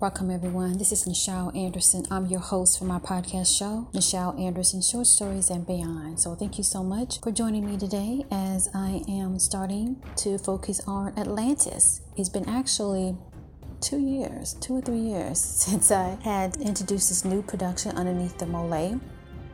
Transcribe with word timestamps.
Welcome, 0.00 0.30
everyone. 0.30 0.78
This 0.78 0.92
is 0.92 1.04
Nichelle 1.04 1.54
Anderson. 1.54 2.06
I'm 2.10 2.24
your 2.24 2.40
host 2.40 2.78
for 2.78 2.86
my 2.86 2.98
podcast 2.98 3.54
show, 3.54 3.86
Nichelle 3.92 4.40
Anderson 4.40 4.80
Short 4.80 5.06
Stories 5.06 5.50
and 5.50 5.66
Beyond. 5.66 6.18
So, 6.18 6.34
thank 6.34 6.56
you 6.56 6.64
so 6.64 6.82
much 6.82 7.20
for 7.20 7.30
joining 7.30 7.66
me 7.66 7.76
today 7.76 8.24
as 8.30 8.70
I 8.72 9.02
am 9.10 9.38
starting 9.38 10.02
to 10.16 10.38
focus 10.38 10.80
on 10.86 11.12
Atlantis. 11.18 12.00
It's 12.16 12.30
been 12.30 12.48
actually 12.48 13.14
two 13.82 14.00
years, 14.00 14.54
two 14.54 14.76
or 14.76 14.80
three 14.80 15.00
years 15.00 15.38
since 15.66 15.90
I 15.90 16.16
had 16.24 16.56
introduced 16.56 17.10
this 17.10 17.26
new 17.26 17.42
production 17.42 17.94
underneath 17.98 18.38
the 18.38 18.46
Moliae 18.46 18.98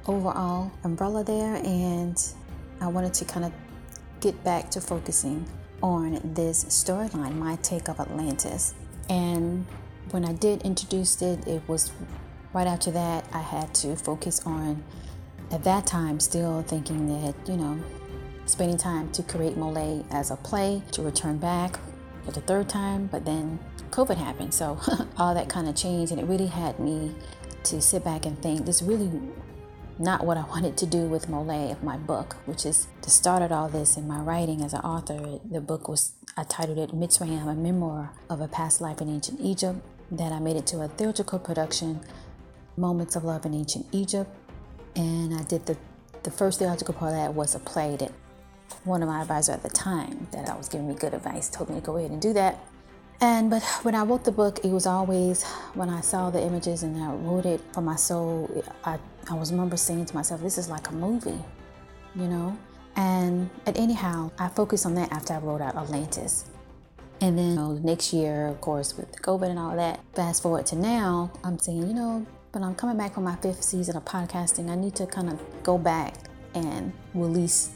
overall 0.06 0.70
umbrella 0.84 1.24
there, 1.24 1.56
and 1.56 2.16
I 2.80 2.86
wanted 2.86 3.14
to 3.14 3.24
kind 3.24 3.46
of 3.46 3.52
get 4.20 4.44
back 4.44 4.70
to 4.70 4.80
focusing 4.80 5.44
on 5.82 6.20
this 6.34 6.66
storyline, 6.66 7.34
my 7.34 7.56
take 7.56 7.88
of 7.88 7.98
Atlantis. 7.98 8.74
And 9.08 9.66
when 10.10 10.24
I 10.24 10.32
did 10.32 10.62
introduce 10.62 11.20
it, 11.22 11.46
it 11.46 11.62
was 11.68 11.92
right 12.52 12.66
after 12.66 12.90
that 12.92 13.26
I 13.32 13.40
had 13.40 13.74
to 13.76 13.96
focus 13.96 14.40
on, 14.46 14.82
at 15.50 15.64
that 15.64 15.86
time, 15.86 16.20
still 16.20 16.62
thinking 16.62 17.06
that, 17.08 17.34
you 17.48 17.56
know, 17.56 17.78
spending 18.46 18.76
time 18.76 19.10
to 19.12 19.22
create 19.22 19.56
Moliae 19.56 20.04
as 20.10 20.30
a 20.30 20.36
play 20.36 20.82
to 20.92 21.02
return 21.02 21.38
back 21.38 21.78
for 22.24 22.32
the 22.32 22.40
third 22.40 22.68
time, 22.68 23.06
but 23.06 23.24
then 23.24 23.58
COVID 23.90 24.16
happened. 24.16 24.54
So 24.54 24.78
all 25.18 25.34
that 25.34 25.48
kind 25.48 25.68
of 25.68 25.76
changed, 25.76 26.12
and 26.12 26.20
it 26.20 26.24
really 26.24 26.46
had 26.46 26.78
me 26.78 27.14
to 27.64 27.80
sit 27.80 28.04
back 28.04 28.26
and 28.26 28.40
think 28.40 28.64
this 28.64 28.82
really 28.82 29.10
not 29.98 30.24
what 30.24 30.36
I 30.36 30.42
wanted 30.48 30.76
to 30.78 30.86
do 30.86 31.06
with 31.06 31.28
Moliae 31.28 31.72
of 31.72 31.82
my 31.82 31.96
book, 31.96 32.36
which 32.46 32.64
is 32.66 32.88
to 33.02 33.10
start 33.10 33.50
all 33.50 33.68
this 33.68 33.96
in 33.96 34.06
my 34.06 34.18
writing 34.18 34.62
as 34.62 34.72
an 34.72 34.80
author. 34.80 35.40
The 35.44 35.60
book 35.60 35.88
was 35.88 36.12
I 36.36 36.44
titled 36.44 36.78
it 36.78 36.90
Mitzrayim, 36.90 37.48
a 37.50 37.54
memoir 37.54 38.12
of 38.28 38.40
a 38.40 38.48
past 38.48 38.80
life 38.80 39.00
in 39.00 39.08
ancient 39.08 39.40
Egypt. 39.40 39.80
Then 40.10 40.32
I 40.32 40.38
made 40.38 40.56
it 40.56 40.66
to 40.68 40.82
a 40.82 40.88
theatrical 40.88 41.38
production, 41.38 42.00
Moments 42.76 43.16
of 43.16 43.24
Love 43.24 43.44
in 43.46 43.54
Ancient 43.54 43.86
Egypt. 43.92 44.30
And 44.94 45.34
I 45.34 45.42
did 45.42 45.66
the, 45.66 45.76
the 46.22 46.30
first 46.30 46.58
theatrical 46.58 46.94
part 46.94 47.12
of 47.12 47.18
that 47.18 47.34
was 47.34 47.54
a 47.54 47.58
play 47.58 47.96
that 47.96 48.12
one 48.84 49.02
of 49.02 49.08
my 49.08 49.20
advisors 49.22 49.54
at 49.54 49.62
the 49.62 49.68
time 49.68 50.28
that 50.32 50.48
I 50.48 50.56
was 50.56 50.68
giving 50.68 50.88
me 50.88 50.94
good 50.94 51.14
advice 51.14 51.48
told 51.48 51.70
me 51.70 51.76
to 51.76 51.80
go 51.80 51.96
ahead 51.96 52.10
and 52.10 52.22
do 52.22 52.32
that. 52.32 52.64
And 53.20 53.48
but 53.48 53.62
when 53.82 53.94
I 53.94 54.04
wrote 54.04 54.24
the 54.24 54.32
book, 54.32 54.60
it 54.62 54.70
was 54.70 54.86
always 54.86 55.42
when 55.74 55.88
I 55.88 56.02
saw 56.02 56.30
the 56.30 56.42
images 56.42 56.82
and 56.82 57.02
I 57.02 57.12
wrote 57.12 57.46
it 57.46 57.62
for 57.72 57.80
my 57.80 57.96
soul. 57.96 58.62
I 58.84 58.98
I 59.30 59.34
was 59.34 59.50
remember 59.50 59.76
saying 59.76 60.04
to 60.06 60.14
myself, 60.14 60.42
"This 60.42 60.58
is 60.58 60.68
like 60.68 60.88
a 60.88 60.92
movie," 60.92 61.42
you 62.14 62.28
know. 62.28 62.56
And 62.94 63.48
at 63.66 63.78
anyhow, 63.78 64.30
I 64.38 64.48
focused 64.48 64.84
on 64.84 64.94
that 64.96 65.10
after 65.12 65.32
I 65.32 65.38
wrote 65.38 65.62
out 65.62 65.76
Atlantis. 65.76 66.44
And 67.20 67.38
then 67.38 67.50
you 67.50 67.56
know, 67.56 67.72
next 67.72 68.12
year, 68.12 68.46
of 68.46 68.60
course, 68.60 68.96
with 68.96 69.10
COVID 69.22 69.48
and 69.48 69.58
all 69.58 69.74
that, 69.76 70.00
fast 70.14 70.42
forward 70.42 70.66
to 70.66 70.76
now, 70.76 71.32
I'm 71.42 71.58
saying, 71.58 71.86
you 71.86 71.94
know, 71.94 72.26
but 72.52 72.62
I'm 72.62 72.74
coming 72.74 72.96
back 72.96 73.14
from 73.14 73.24
my 73.24 73.36
fifth 73.36 73.62
season 73.62 73.96
of 73.96 74.04
podcasting. 74.04 74.70
I 74.70 74.76
need 74.76 74.94
to 74.96 75.06
kind 75.06 75.28
of 75.28 75.40
go 75.62 75.78
back 75.78 76.14
and 76.54 76.92
release 77.14 77.70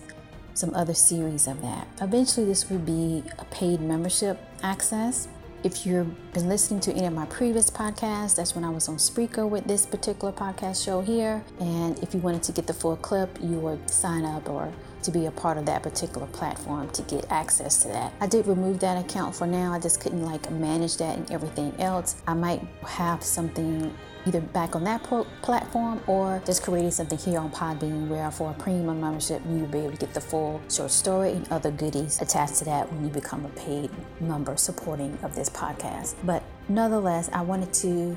some 0.55 0.75
other 0.75 0.95
series 0.95 1.47
of 1.47 1.61
that. 1.63 1.87
Eventually, 2.01 2.47
this 2.47 2.69
would 2.71 2.85
be 2.85 3.23
a 3.39 3.45
paid 3.47 3.81
membership 3.81 4.39
access. 4.63 5.29
If 5.63 5.85
you've 5.85 6.33
been 6.33 6.49
listening 6.49 6.81
to 6.81 6.93
any 6.93 7.07
of 7.07 7.13
my 7.13 7.27
previous 7.27 7.71
podcasts, 7.71 8.37
that's 8.37 8.55
when 8.55 8.65
I 8.65 8.71
was 8.71 8.89
on 8.89 8.97
Spreaker 8.97 9.49
with 9.49 9.65
this 9.65 9.85
particular 9.85 10.33
podcast 10.33 10.83
show 10.83 11.03
here. 11.03 11.43
And 11.61 11.99
if 12.03 12.15
you 12.15 12.21
wanted 12.21 12.43
to 12.45 12.53
get 12.53 12.67
the 12.67 12.73
full 12.73 12.97
clip, 12.97 13.39
you 13.43 13.59
would 13.59 13.89
sign 13.91 14.25
up 14.25 14.49
or 14.49 14.73
to 15.03 15.11
be 15.11 15.27
a 15.27 15.31
part 15.31 15.59
of 15.59 15.67
that 15.67 15.83
particular 15.83 16.27
platform 16.29 16.91
to 16.91 17.03
get 17.03 17.31
access 17.31 17.83
to 17.83 17.89
that. 17.89 18.13
I 18.21 18.27
did 18.27 18.47
remove 18.47 18.81
that 18.81 19.03
account 19.05 19.35
for 19.35 19.47
now. 19.47 19.73
I 19.73 19.79
just 19.79 20.01
couldn't 20.01 20.25
like 20.25 20.51
manage 20.51 20.97
that 20.99 21.17
and 21.17 21.31
everything 21.31 21.75
else. 21.79 22.21
I 22.27 22.35
might 22.35 22.63
have 22.83 23.23
something 23.23 23.95
either 24.27 24.41
back 24.41 24.77
on 24.77 24.85
that 24.85 25.03
pro- 25.03 25.27
platform 25.43 26.01
or 26.07 26.43
just 26.45 26.63
creating 26.63 26.91
something 26.91 27.19
here 27.19 27.39
on 27.39 27.51
Podbean 27.51 28.09
where 28.09 28.31
for 28.31 28.51
a 28.51 28.55
premium 28.55 29.01
membership 29.01 29.43
you 29.49 29.61
will 29.61 29.67
be 29.67 29.79
able 29.79 29.93
to 29.93 29.97
get 29.97 30.13
the 30.15 30.21
full 30.21 30.61
short 30.71 30.91
story 30.91 31.33
and 31.33 31.51
other 31.51 31.71
goodies 31.71 32.21
attached 32.21 32.57
to 32.57 32.65
that 32.65 32.91
when 32.93 33.05
you 33.05 33.11
become 33.11 33.45
a 33.45 33.49
paid 33.51 33.91
member 34.21 34.57
supporting 34.57 35.19
of 35.23 35.35
this 35.35 35.49
podcast. 35.49 36.15
But 36.25 36.43
nonetheless, 36.69 37.31
I 37.33 37.43
wanted 37.43 37.73
to 37.75 38.17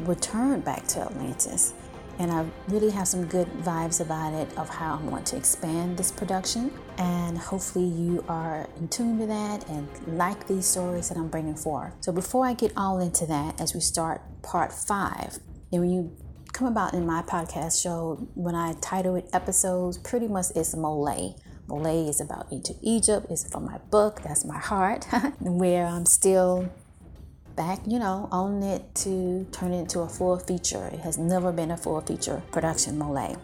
return 0.00 0.60
back 0.60 0.86
to 0.88 1.00
Atlantis. 1.00 1.74
And 2.18 2.32
I 2.32 2.46
really 2.68 2.90
have 2.90 3.06
some 3.06 3.26
good 3.26 3.46
vibes 3.62 4.00
about 4.00 4.32
it 4.32 4.56
of 4.56 4.68
how 4.68 4.98
I 4.98 5.02
want 5.02 5.26
to 5.26 5.36
expand 5.36 5.98
this 5.98 6.10
production. 6.10 6.72
And 6.98 7.36
hopefully, 7.36 7.84
you 7.84 8.24
are 8.28 8.66
in 8.78 8.88
tune 8.88 9.18
with 9.18 9.28
that 9.28 9.68
and 9.68 9.88
like 10.06 10.46
these 10.46 10.66
stories 10.66 11.08
that 11.10 11.18
I'm 11.18 11.28
bringing 11.28 11.56
forth. 11.56 11.92
So, 12.00 12.12
before 12.12 12.46
I 12.46 12.54
get 12.54 12.72
all 12.76 13.00
into 13.00 13.26
that, 13.26 13.60
as 13.60 13.74
we 13.74 13.80
start 13.80 14.22
part 14.42 14.72
five, 14.72 15.38
and 15.72 15.82
when 15.82 15.90
you 15.90 16.16
come 16.52 16.68
about 16.68 16.94
in 16.94 17.04
my 17.04 17.20
podcast 17.22 17.82
show, 17.82 18.26
when 18.34 18.54
I 18.54 18.72
title 18.80 19.14
it 19.16 19.28
episodes, 19.34 19.98
pretty 19.98 20.26
much 20.26 20.46
it's 20.54 20.74
Moliae. 20.74 21.34
Moliae 21.68 22.08
is 22.08 22.20
about 22.20 22.50
into 22.50 22.74
Egypt, 22.80 23.26
it's 23.28 23.46
from 23.50 23.66
my 23.66 23.78
book, 23.90 24.22
that's 24.22 24.44
my 24.44 24.58
heart, 24.58 25.04
where 25.40 25.84
I'm 25.84 26.06
still 26.06 26.70
back, 27.56 27.80
you 27.86 27.98
know, 27.98 28.28
on 28.30 28.62
it 28.62 28.94
to 28.96 29.46
turn 29.50 29.72
it 29.72 29.80
into 29.80 30.00
a 30.00 30.08
full 30.08 30.38
feature. 30.38 30.86
It 30.92 31.00
has 31.00 31.18
never 31.18 31.50
been 31.52 31.70
a 31.70 31.76
full 31.76 32.00
feature 32.02 32.42
production, 32.52 32.98
Moliae. 32.98 33.38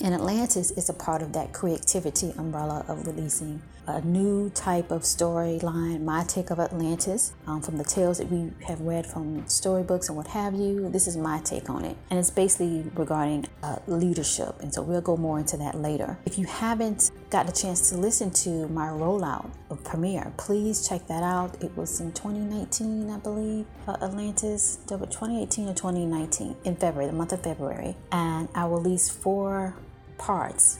And 0.00 0.14
Atlantis 0.14 0.70
is 0.72 0.88
a 0.90 0.92
part 0.92 1.22
of 1.22 1.32
that 1.32 1.52
creativity 1.52 2.32
umbrella 2.36 2.84
of 2.86 3.06
releasing 3.06 3.62
a 3.86 4.00
new 4.00 4.50
type 4.50 4.90
of 4.90 5.02
storyline, 5.02 6.02
my 6.02 6.24
take 6.24 6.50
of 6.50 6.58
Atlantis, 6.58 7.32
um, 7.46 7.62
from 7.62 7.76
the 7.78 7.84
tales 7.84 8.18
that 8.18 8.30
we 8.30 8.50
have 8.66 8.80
read 8.80 9.06
from 9.06 9.46
storybooks 9.48 10.08
and 10.08 10.16
what 10.16 10.26
have 10.28 10.54
you. 10.54 10.88
This 10.90 11.06
is 11.06 11.16
my 11.16 11.40
take 11.40 11.70
on 11.70 11.84
it. 11.84 11.96
And 12.10 12.18
it's 12.18 12.30
basically 12.30 12.84
regarding 12.94 13.46
uh, 13.62 13.78
leadership. 13.86 14.56
And 14.60 14.72
so 14.74 14.82
we'll 14.82 15.00
go 15.00 15.16
more 15.16 15.38
into 15.38 15.56
that 15.58 15.76
later. 15.76 16.18
If 16.26 16.38
you 16.38 16.46
haven't 16.46 17.10
got 17.30 17.46
the 17.46 17.52
chance 17.52 17.88
to 17.90 17.96
listen 17.96 18.30
to 18.30 18.68
my 18.68 18.88
rollout 18.88 19.50
of 19.70 19.82
premiere, 19.84 20.32
please 20.36 20.86
check 20.88 21.06
that 21.06 21.22
out. 21.22 21.62
It 21.62 21.76
was 21.76 22.00
in 22.00 22.12
2019, 22.12 23.10
I 23.10 23.18
believe, 23.18 23.66
uh, 23.86 23.96
Atlantis, 24.02 24.78
2018 24.88 25.68
or 25.68 25.74
2019, 25.74 26.56
in 26.64 26.76
February, 26.76 27.10
the 27.10 27.16
month 27.16 27.32
of 27.32 27.42
February. 27.42 27.96
And 28.10 28.48
I 28.54 28.66
released 28.66 29.12
four 29.12 29.76
parts. 30.18 30.78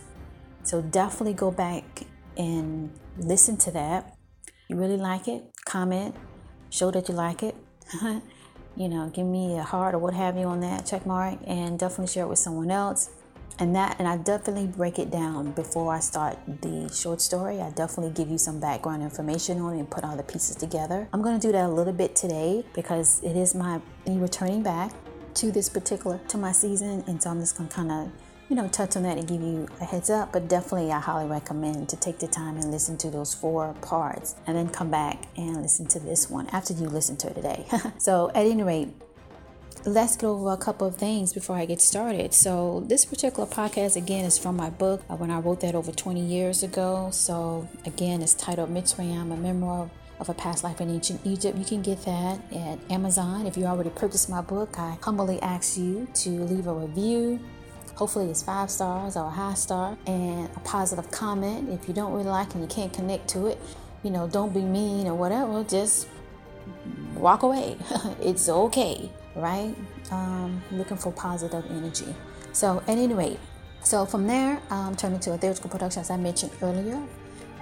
So 0.63 0.83
definitely 0.83 1.35
go 1.35 1.53
back 1.53 2.07
and 2.37 2.91
listen 3.19 3.57
to 3.59 3.71
that. 3.73 4.17
You 4.69 4.77
really 4.77 4.97
like 4.97 5.29
it? 5.29 5.45
Comment, 5.65 6.15
show 6.71 6.91
that 6.91 7.09
you 7.09 7.15
like 7.15 7.43
it. 7.43 7.55
you 8.77 8.89
know, 8.89 9.09
give 9.09 9.27
me 9.27 9.59
a 9.59 9.63
heart 9.63 9.95
or 9.95 9.99
what 9.99 10.15
have 10.15 10.37
you 10.37 10.45
on 10.45 10.61
that 10.61 10.87
check 10.87 11.07
mark, 11.07 11.39
and 11.47 11.79
definitely 11.79 12.13
share 12.13 12.25
it 12.25 12.29
with 12.29 12.39
someone 12.39 12.71
else. 12.71 13.11
And 13.59 13.75
that, 13.75 13.97
and 13.99 14.07
I 14.07 14.19
definitely 14.19 14.67
break 14.67 14.99
it 14.99 15.11
down 15.11 15.53
before 15.53 15.95
I 15.95 16.01
start 16.01 16.37
the 16.61 16.93
short 16.93 17.23
story. 17.23 17.63
I 17.63 17.71
definitely 17.71 18.13
give 18.13 18.29
you 18.29 18.37
some 18.37 18.61
background 18.61 19.03
information 19.03 19.61
on 19.61 19.75
it 19.75 19.79
and 19.79 19.91
put 19.91 20.05
all 20.05 20.15
the 20.15 20.23
pieces 20.23 20.57
together. 20.57 21.09
I'm 21.13 21.23
to 21.23 21.39
do 21.39 21.53
that 21.53 21.65
a 21.65 21.73
little 21.73 21.95
bit 21.95 22.15
today 22.15 22.65
because 22.75 23.23
it 23.23 23.35
is 23.35 23.55
my 23.55 23.81
me 24.07 24.19
returning 24.19 24.63
back 24.63 24.93
to 25.35 25.51
this 25.51 25.71
particular 25.71 26.21
to 26.29 26.37
my 26.37 26.53
season, 26.53 27.03
and 27.07 27.23
so 27.23 27.31
I'm 27.31 27.41
just 27.41 27.57
to 27.57 27.65
kind 27.69 27.91
of 27.91 28.11
you 28.49 28.55
know, 28.55 28.69
touch 28.69 28.97
on 28.97 29.03
that 29.03 29.19
and 29.19 29.27
give 29.27 29.43
you 29.43 29.67
a 29.81 29.85
heads 29.85 30.09
up, 30.09 30.33
but 30.33 30.49
definitely 30.49 30.93
I 30.93 31.01
highly 31.01 31.29
recommend 31.29 31.89
to 31.89 31.97
take 31.97 32.19
the 32.19 32.29
time 32.29 32.57
and 32.57 32.71
listen 32.71 32.97
to 32.99 33.11
those 33.11 33.35
four 33.35 33.75
parts 33.81 34.37
and 34.47 34.57
then 34.57 34.69
come 34.69 34.91
back 34.91 35.25
and 35.37 35.63
listen 35.63 35.87
to 35.89 35.99
this 35.99 36.31
one 36.31 36.47
after 36.49 36.73
you 36.73 36.89
listen 36.89 37.17
to 37.19 37.29
it 37.29 37.35
today. 37.35 37.67
so, 37.99 38.31
at 38.31 38.47
any 38.47 38.63
rate, 38.63 38.89
let's 39.85 40.17
go 40.17 40.35
over 40.35 40.53
a 40.53 40.57
couple 40.57 40.87
of 40.87 40.97
things 40.97 41.33
before 41.33 41.57
I 41.57 41.65
get 41.65 41.81
started. 41.81 42.33
So, 42.35 42.85
this 42.87 43.05
particular 43.05 43.49
podcast 43.49 43.97
again 43.97 44.25
is 44.25 44.39
from 44.39 44.57
my 44.57 44.71
book 44.71 45.03
uh, 45.11 45.17
when 45.17 45.33
I 45.33 45.41
wrote 45.41 45.61
that 45.63 45.75
over 45.75 45.91
20 45.91 46.21
years 46.21 46.63
ago. 46.63 47.11
So, 47.13 47.69
again, 47.85 48.23
it's 48.23 48.35
titled 48.35 48.73
Mitzrayim, 48.73 49.33
a 49.33 49.37
memoir 49.37 49.91
of 50.21 50.29
a 50.29 50.35
past 50.35 50.63
life 50.63 50.81
in 50.81 50.89
ancient 50.89 51.21
Egypt. 51.25 51.59
You 51.59 51.65
can 51.65 51.83
get 51.83 52.03
that 52.05 52.41
at 52.53 52.79
Amazon. 52.91 53.47
If 53.47 53.57
you 53.57 53.65
already 53.65 53.91
purchased 53.91 54.31
my 54.31 54.41
book, 54.41 54.79
I 54.79 54.97
humbly 55.03 55.43
ask 55.43 55.77
you 55.77 56.07
to 56.15 56.31
leave 56.31 56.69
a 56.69 56.73
review 56.73 57.41
Hopefully, 57.97 58.31
it's 58.31 58.43
five 58.43 58.71
stars 58.71 59.17
or 59.17 59.27
a 59.27 59.31
high 59.31 59.55
star 59.55 59.97
and 60.07 60.49
a 60.55 60.61
positive 60.61 61.11
comment. 61.11 61.71
If 61.71 61.89
you 61.89 61.95
don't 61.95 62.13
really 62.13 62.25
like 62.25 62.53
and 62.55 62.63
you 62.63 62.69
can't 62.69 62.93
connect 62.93 63.29
to 63.29 63.47
it, 63.47 63.59
you 64.03 64.11
know, 64.11 64.29
don't 64.29 64.53
be 64.53 64.61
mean 64.61 65.07
or 65.07 65.15
whatever. 65.15 65.65
Just 65.65 66.07
walk 67.15 67.43
away. 67.43 67.77
it's 68.21 68.49
okay, 68.49 69.11
right? 69.35 69.75
Um, 70.11 70.63
looking 70.71 70.99
for 70.99 71.11
positive 71.11 71.65
energy. 71.71 72.15
So, 72.53 72.83
at 72.87 72.99
any 72.99 73.15
rate, 73.15 73.41
so 73.83 74.05
from 74.05 74.27
there, 74.27 74.61
um, 74.71 74.95
turning 74.95 75.21
to 75.21 75.33
a 75.33 75.39
theatrical 75.39 75.71
production, 75.71 76.01
as 76.01 76.11
I 76.11 76.17
mentioned 76.17 76.53
earlier. 76.61 77.03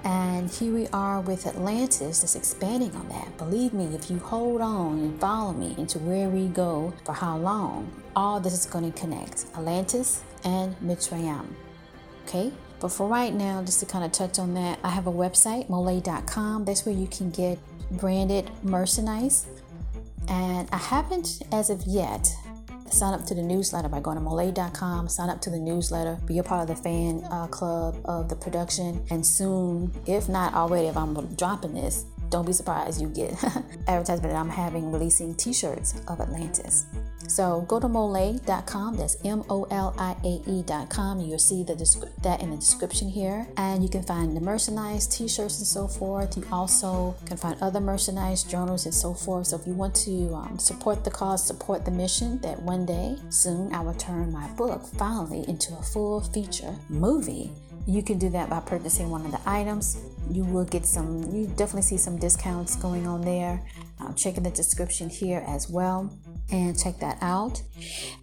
And 0.04 0.50
here 0.50 0.74
we 0.74 0.86
are 0.88 1.20
with 1.22 1.46
Atlantis, 1.46 2.20
just 2.20 2.36
expanding 2.36 2.94
on 2.96 3.08
that. 3.08 3.36
Believe 3.38 3.72
me, 3.72 3.86
if 3.94 4.10
you 4.10 4.18
hold 4.18 4.60
on 4.60 4.98
and 4.98 5.20
follow 5.20 5.52
me 5.52 5.74
into 5.78 5.98
where 5.98 6.28
we 6.28 6.48
go 6.48 6.92
for 7.04 7.12
how 7.12 7.38
long, 7.38 7.90
all 8.14 8.40
this 8.40 8.52
is 8.52 8.66
going 8.66 8.90
to 8.92 9.00
connect 9.00 9.46
Atlantis 9.56 10.22
and 10.44 10.76
Mitzrayim. 10.80 11.46
Okay? 12.26 12.52
But 12.80 12.90
for 12.92 13.08
right 13.08 13.32
now, 13.34 13.62
just 13.62 13.80
to 13.80 13.86
kind 13.86 14.04
of 14.04 14.12
touch 14.12 14.38
on 14.38 14.54
that, 14.54 14.78
I 14.84 14.90
have 14.90 15.06
a 15.06 15.12
website, 15.12 15.68
moliae.com. 15.68 16.66
That's 16.66 16.84
where 16.84 16.94
you 16.94 17.06
can 17.06 17.30
get 17.30 17.58
branded 17.92 18.50
merchandise 18.62 19.46
And 20.28 20.68
I 20.72 20.78
haven't, 20.78 21.42
as 21.52 21.70
of 21.70 21.82
yet, 21.86 22.34
sign 22.90 23.14
up 23.14 23.25
to 23.26 23.34
the 23.34 23.42
newsletter 23.42 23.88
by 23.88 24.00
going 24.00 24.16
to 24.16 24.22
moliae.com 24.22 25.08
sign 25.08 25.28
up 25.28 25.40
to 25.42 25.50
the 25.50 25.58
newsletter. 25.58 26.19
Be 26.26 26.38
a 26.38 26.42
part 26.42 26.69
of 26.69 26.76
the 26.76 26.82
fan 26.82 27.25
uh, 27.31 27.46
club 27.46 28.00
of 28.04 28.28
the 28.28 28.36
production. 28.36 29.04
And 29.10 29.25
soon 29.26 29.92
if 30.06 30.28
not 30.28 30.54
already 30.54 30.88
if 30.88 30.96
i'm 30.96 31.14
dropping 31.34 31.75
this 31.75 32.04
don't 32.31 32.47
be 32.47 32.53
surprised 32.53 33.00
you 33.00 33.09
get 33.09 33.32
advertisement 33.88 34.32
that 34.32 34.37
I'm 34.37 34.49
having 34.49 34.91
releasing 34.93 35.35
t-shirts 35.35 36.00
of 36.09 36.21
Atlantis. 36.21 36.87
So 37.29 37.62
go 37.62 37.81
to 37.81 37.87
moliae.com. 37.87 38.97
That's 38.97 39.17
M-O-L-I-A-E.com. 39.25 41.21
You'll 41.21 41.38
see 41.38 41.62
the 41.62 41.75
that 42.23 42.43
in 42.43 42.50
the 42.50 42.56
description 42.56 43.09
here, 43.09 43.47
and 43.56 43.82
you 43.82 43.88
can 43.88 44.03
find 44.03 44.37
the 44.37 44.41
merchandise, 44.41 45.06
t-shirts, 45.06 45.59
and 45.59 45.67
so 45.67 45.88
forth. 45.88 46.37
You 46.37 46.44
also 46.53 47.17
can 47.26 47.37
find 47.37 47.61
other 47.62 47.81
merchandise, 47.81 48.44
journals, 48.44 48.85
and 48.85 48.94
so 48.94 49.15
forth. 49.15 49.49
So 49.49 49.59
if 49.59 49.67
you 49.67 49.73
want 49.73 49.94
to 49.97 50.35
um, 50.35 50.59
support 50.59 51.05
the 51.05 51.11
cause, 51.11 51.47
support 51.47 51.85
the 51.85 51.91
mission, 51.91 52.38
that 52.41 52.61
one 52.62 52.85
day 52.87 53.17
soon 53.31 53.73
I 53.75 53.81
will 53.81 53.94
turn 53.94 54.32
my 54.32 54.49
book 54.49 54.87
finally 54.99 55.44
into 55.49 55.76
a 55.76 55.82
full 55.82 56.21
feature 56.21 56.76
movie 56.88 57.50
you 57.87 58.03
can 58.03 58.19
do 58.19 58.31
that 58.31 58.49
by 58.49 58.61
purchasing 58.61 59.11
one 59.11 59.26
of 59.26 59.32
the 59.32 59.41
items. 59.47 59.99
You 60.31 60.44
will 60.44 60.65
get 60.65 60.87
some, 60.87 61.23
you 61.35 61.47
definitely 61.47 61.82
see 61.82 61.97
some 61.97 62.19
discounts 62.19 62.76
going 62.76 63.06
on 63.06 63.21
there. 63.23 63.62
Uh, 64.00 64.12
check 64.15 64.37
in 64.37 64.43
the 64.43 64.50
description 64.50 65.09
here 65.09 65.44
as 65.47 65.69
well 65.69 66.11
and 66.50 66.79
check 66.79 66.99
that 67.00 67.19
out. 67.20 67.62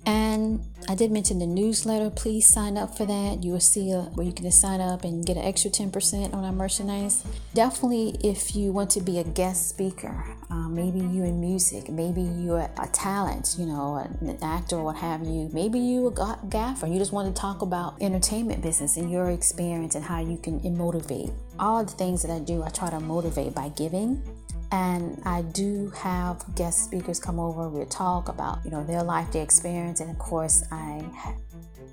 And 0.06 0.62
I 0.88 0.95
did 0.95 1.12
mention 1.12 1.39
the 1.39 1.47
newsletter. 1.47 2.09
Please 2.09 2.47
sign 2.47 2.77
up 2.77 2.97
for 2.97 3.06
that. 3.06 3.44
You 3.44 3.53
will 3.53 3.59
see 3.59 3.91
a, 3.91 4.01
where 4.01 4.25
you 4.25 4.33
can 4.33 4.50
sign 4.51 4.81
up 4.81 5.03
and 5.03 5.25
get 5.25 5.38
an 5.38 5.44
extra 5.44 5.69
10% 5.69 6.33
on 6.33 6.44
our 6.44 6.51
merchandise. 6.51 7.23
Definitely, 7.53 8.18
if 8.23 8.56
you 8.56 8.71
want 8.71 8.89
to 8.91 9.01
be 9.01 9.19
a 9.19 9.23
guest 9.23 9.69
speaker, 9.69 10.25
uh, 10.50 10.69
maybe 10.69 11.00
you're 11.00 11.25
in 11.25 11.39
music, 11.39 11.89
maybe 11.89 12.21
you're 12.21 12.69
a 12.77 12.88
talent, 12.94 13.56
you 13.57 13.65
know, 13.65 13.97
an 14.21 14.38
actor 14.41 14.77
or 14.77 14.85
what 14.85 14.97
have 14.97 15.24
you. 15.24 15.50
Maybe 15.53 15.79
you 15.79 16.07
a 16.07 16.39
gaffer. 16.50 16.88
You 16.88 17.00
just 17.00 17.12
want 17.12 17.33
to 17.33 17.39
talk 17.39 17.62
about 17.62 18.01
entertainment 18.01 18.62
business 18.62 18.97
and 18.97 19.12
your 19.12 19.29
experience 19.29 19.95
and 19.95 20.03
how 20.03 20.19
you 20.19 20.38
can 20.38 20.62
motivate. 20.77 21.31
All 21.59 21.83
the 21.83 21.91
things 21.91 22.21
that 22.24 22.31
I 22.31 22.39
do, 22.39 22.63
I 22.63 22.69
try 22.69 22.89
to 22.89 23.00
motivate 23.00 23.53
by 23.53 23.69
giving 23.69 24.24
and 24.71 25.21
I 25.25 25.41
do 25.41 25.91
have 25.97 26.44
guest 26.56 26.85
speakers 26.85 27.19
come 27.19 27.39
over. 27.39 27.68
We'll 27.68 27.85
talk 27.85 28.29
about, 28.29 28.59
you 28.63 28.71
know, 28.71 28.83
their 28.83 29.03
life, 29.03 29.31
their 29.31 29.44
experience, 29.44 30.00
and 30.00 30.09
of 30.09 30.18
course, 30.18 30.63
I 30.71 31.03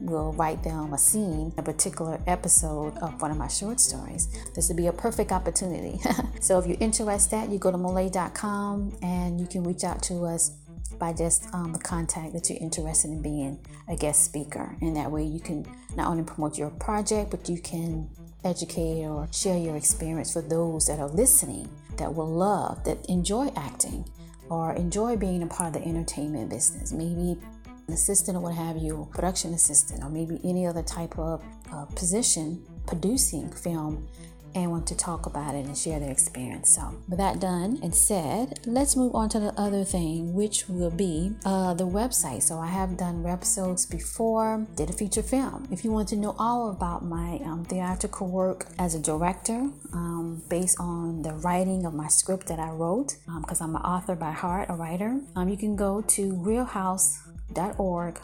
will 0.00 0.32
write 0.32 0.62
them 0.62 0.92
a 0.92 0.98
scene, 0.98 1.52
a 1.58 1.62
particular 1.62 2.20
episode 2.26 2.96
of 2.98 3.20
one 3.20 3.30
of 3.30 3.36
my 3.36 3.48
short 3.48 3.80
stories. 3.80 4.28
This 4.54 4.68
would 4.68 4.76
be 4.76 4.86
a 4.86 4.92
perfect 4.92 5.32
opportunity. 5.32 6.00
so 6.40 6.58
if 6.58 6.66
you're 6.66 6.76
interested, 6.80 7.50
you 7.50 7.58
go 7.58 7.70
to 7.70 7.78
moliae.com 7.78 8.96
and 9.02 9.40
you 9.40 9.46
can 9.46 9.64
reach 9.64 9.84
out 9.84 10.02
to 10.04 10.24
us 10.24 10.50
by 10.98 11.12
just 11.12 11.52
um, 11.52 11.72
the 11.72 11.78
contact 11.78 12.32
that 12.32 12.48
you're 12.48 12.58
interested 12.60 13.10
in 13.10 13.22
being 13.22 13.58
a 13.88 13.96
guest 13.96 14.24
speaker. 14.24 14.76
And 14.80 14.96
that 14.96 15.10
way 15.10 15.24
you 15.24 15.40
can 15.40 15.66
not 15.96 16.08
only 16.08 16.24
promote 16.24 16.58
your 16.58 16.70
project, 16.70 17.30
but 17.30 17.48
you 17.48 17.60
can 17.60 18.08
educate 18.44 19.04
or 19.04 19.28
share 19.32 19.58
your 19.58 19.76
experience 19.76 20.32
for 20.32 20.42
those 20.42 20.86
that 20.86 21.00
are 21.00 21.08
listening 21.08 21.68
that 21.98 22.14
will 22.14 22.30
love, 22.30 22.84
that 22.84 23.04
enjoy 23.08 23.52
acting 23.56 24.08
or 24.48 24.72
enjoy 24.74 25.16
being 25.16 25.42
a 25.42 25.46
part 25.46 25.74
of 25.74 25.82
the 25.82 25.88
entertainment 25.88 26.48
business. 26.50 26.92
Maybe 26.92 27.38
an 27.86 27.94
assistant 27.94 28.36
or 28.36 28.40
what 28.40 28.54
have 28.54 28.76
you, 28.76 29.08
production 29.12 29.54
assistant, 29.54 30.02
or 30.02 30.10
maybe 30.10 30.40
any 30.44 30.66
other 30.66 30.82
type 30.82 31.18
of 31.18 31.42
uh, 31.72 31.84
position 31.86 32.62
producing 32.86 33.50
film 33.50 34.06
and 34.54 34.70
want 34.70 34.86
to 34.88 34.96
talk 34.96 35.26
about 35.26 35.54
it 35.54 35.64
and 35.64 35.76
share 35.76 36.00
their 36.00 36.10
experience. 36.10 36.74
So, 36.74 36.94
with 37.08 37.18
that 37.18 37.40
done 37.40 37.78
and 37.82 37.94
said, 37.94 38.60
let's 38.66 38.96
move 38.96 39.14
on 39.14 39.28
to 39.30 39.40
the 39.40 39.52
other 39.60 39.84
thing, 39.84 40.34
which 40.34 40.68
will 40.68 40.90
be 40.90 41.32
uh, 41.44 41.74
the 41.74 41.86
website. 41.86 42.42
So, 42.42 42.58
I 42.58 42.68
have 42.68 42.96
done 42.96 43.24
episodes 43.26 43.86
before, 43.86 44.66
did 44.76 44.90
a 44.90 44.92
feature 44.92 45.22
film. 45.22 45.68
If 45.70 45.84
you 45.84 45.92
want 45.92 46.08
to 46.08 46.16
know 46.16 46.34
all 46.38 46.70
about 46.70 47.04
my 47.04 47.40
um, 47.44 47.64
theatrical 47.64 48.28
work 48.28 48.66
as 48.78 48.94
a 48.94 48.98
director, 48.98 49.68
um, 49.92 50.42
based 50.48 50.78
on 50.80 51.22
the 51.22 51.34
writing 51.34 51.84
of 51.84 51.94
my 51.94 52.08
script 52.08 52.46
that 52.48 52.58
I 52.58 52.70
wrote, 52.70 53.16
because 53.40 53.60
um, 53.60 53.70
I'm 53.70 53.76
an 53.76 53.82
author 53.82 54.14
by 54.14 54.32
heart, 54.32 54.68
a 54.70 54.74
writer, 54.74 55.20
um, 55.36 55.48
you 55.48 55.56
can 55.56 55.76
go 55.76 56.00
to 56.02 56.32
realhouse.org 56.32 58.20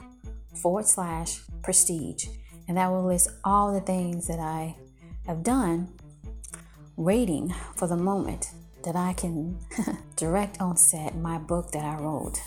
forward 0.55 0.87
slash 0.87 1.41
prestige, 1.63 2.27
and 2.69 2.77
that 2.77 2.91
will 2.91 3.05
list 3.07 3.29
all 3.45 3.73
the 3.73 3.81
things 3.81 4.27
that 4.27 4.39
I 4.39 4.77
have 5.27 5.43
done 5.43 5.89
waiting 6.97 7.55
for 7.77 7.89
the 7.89 7.97
moment 7.97 8.51
that 8.85 8.97
I 8.97 9.15
can 9.15 9.59
direct 10.17 10.61
on 10.61 10.77
set 10.77 11.17
my 11.17 11.39
book 11.39 11.73
that 11.73 11.85
I 11.85 11.97
wrote, 11.97 12.41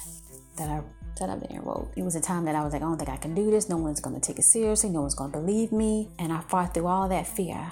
that 0.57 0.69
I 0.69 0.81
that 1.19 1.29
I 1.29 1.35
there 1.35 1.61
wrote. 1.61 1.91
It 1.95 2.03
was 2.03 2.15
a 2.15 2.21
time 2.21 2.45
that 2.45 2.55
I 2.55 2.63
was 2.63 2.73
like, 2.73 2.81
I 2.81 2.85
don't 2.85 2.97
think 2.97 3.09
I 3.09 3.17
can 3.17 3.33
do 3.33 3.49
this. 3.49 3.69
No 3.69 3.77
one's 3.77 3.99
gonna 3.99 4.19
take 4.19 4.37
it 4.39 4.43
seriously. 4.43 4.89
No 4.89 5.01
one's 5.01 5.15
gonna 5.15 5.31
believe 5.31 5.71
me. 5.71 6.09
And 6.19 6.31
I 6.31 6.41
fought 6.41 6.73
through 6.73 6.87
all 6.87 7.09
that 7.09 7.27
fear, 7.27 7.71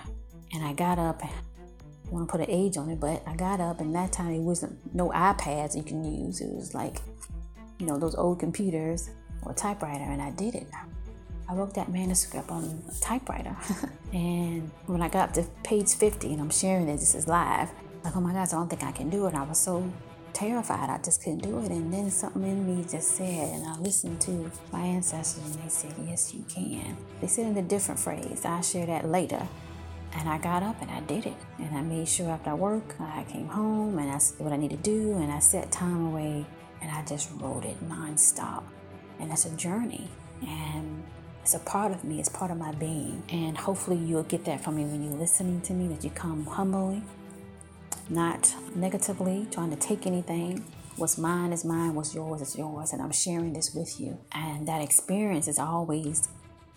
and 0.54 0.66
I 0.66 0.74
got 0.74 1.00
up. 1.00 1.24
I 1.24 1.30
want 2.10 2.28
to 2.28 2.32
put 2.32 2.42
an 2.42 2.54
age 2.54 2.78
on 2.78 2.90
it, 2.90 3.00
but 3.00 3.24
I 3.28 3.36
got 3.36 3.60
up, 3.60 3.80
and 3.80 3.94
that 3.96 4.12
time 4.12 4.32
it 4.32 4.40
wasn't 4.40 4.94
no 4.94 5.10
iPads 5.10 5.76
you 5.76 5.84
can 5.84 6.04
use. 6.04 6.40
It 6.40 6.54
was 6.54 6.74
like, 6.76 7.02
you 7.80 7.88
know, 7.88 7.98
those 7.98 8.16
old 8.16 8.40
computers 8.40 9.10
or 9.42 9.54
typewriter, 9.54 10.04
and 10.04 10.22
I 10.22 10.30
did 10.32 10.56
it. 10.56 10.68
I 11.48 11.54
wrote 11.54 11.74
that 11.76 11.90
manuscript 11.90 12.50
on 12.50 12.84
a 12.90 13.02
typewriter. 13.02 13.56
and 14.14 14.72
when 14.88 15.02
I 15.02 15.10
got 15.10 15.30
up 15.30 15.34
to 15.36 15.44
page 15.64 15.94
50 15.94 16.34
and 16.34 16.42
I'm 16.42 16.50
sharing 16.50 16.88
it, 16.88 16.98
this 16.98 17.14
is 17.14 17.28
live, 17.28 17.70
like, 18.04 18.16
oh 18.16 18.22
my 18.22 18.34
gosh, 18.34 18.50
I 18.50 18.58
don't 18.58 18.70
think 18.70 18.84
I 18.84 18.92
can 18.92 19.10
do 19.10 19.28
it. 19.28 19.36
I 19.36 19.44
was 19.44 19.60
so 19.60 19.92
terrified, 20.34 20.90
I 20.90 20.98
just 21.02 21.24
couldn't 21.24 21.44
do 21.44 21.60
it. 21.60 21.72
And 21.72 21.92
then 21.94 22.12
something 22.12 22.44
in 22.44 22.66
me 22.66 22.84
just 22.84 23.12
said, 23.12 23.54
and 23.54 23.66
I 23.66 23.78
listened 23.78 24.22
to 24.22 24.52
my 24.72 24.82
ancestors 24.82 25.44
and 25.44 25.64
they 25.64 25.70
said, 25.70 25.94
yes, 26.06 26.34
you 26.34 26.44
can. 26.50 26.98
They 27.22 27.28
said 27.28 27.48
in 27.48 27.58
a 27.58 27.62
different 27.62 28.00
phrase. 28.00 28.44
I'll 28.44 28.62
share 28.62 28.86
that 28.88 29.08
later. 29.08 29.48
And 30.14 30.30
I 30.30 30.38
got 30.38 30.64
up 30.64 30.82
and 30.82 30.90
I 30.90 31.02
did 31.02 31.26
it. 31.26 31.38
And 31.60 31.76
I 31.76 31.82
made 31.82 32.08
sure 32.08 32.30
after 32.30 32.56
work, 32.56 32.96
I 33.00 33.26
came 33.30 33.48
home 33.48 33.98
and 33.98 34.12
I 34.12 34.18
did 34.18 34.40
what 34.40 34.54
I 34.54 34.58
need 34.58 34.72
to 34.72 34.78
do 34.78 35.14
and 35.18 35.32
I 35.32 35.40
set 35.40 35.72
time 35.72 36.08
away 36.08 36.46
and 36.82 36.92
I 36.92 37.04
just 37.06 37.30
wrote 37.40 37.66
it 37.66 37.78
nonstop. 37.88 38.64
And 39.20 39.32
that's 39.32 39.46
a 39.46 39.52
journey. 39.52 40.10
And 40.46 41.04
it's 41.46 41.54
a 41.54 41.60
part 41.60 41.92
of 41.92 42.04
me, 42.04 42.20
it's 42.20 42.28
part 42.28 42.50
of 42.50 42.58
my 42.58 42.72
being. 42.72 43.22
And 43.30 43.56
hopefully 43.56 43.98
you'll 43.98 44.24
get 44.24 44.46
that 44.46 44.64
from 44.64 44.78
me 44.78 44.84
when 44.84 45.04
you're 45.04 45.14
listening 45.14 45.62
to 45.62 45.74
me, 45.74 45.88
that 45.94 46.04
you 46.04 46.10
come 46.10 46.44
humbly, 46.48 47.04
not 48.10 48.56
negatively, 48.74 49.46
trying 49.52 49.70
to 49.70 49.76
take 49.76 50.08
anything. 50.08 50.66
What's 50.96 51.20
mine 51.20 51.54
is 51.54 51.64
mine, 51.64 51.94
what's 51.94 52.16
yours 52.16 52.42
is 52.42 52.58
yours, 52.58 52.94
and 52.94 53.00
I'm 53.00 53.12
sharing 53.12 53.54
this 53.54 53.76
with 53.76 54.00
you. 54.00 54.18
And 54.32 54.68
that 54.68 54.82
experience 54.82 55.46
has 55.46 55.60
always 55.60 56.30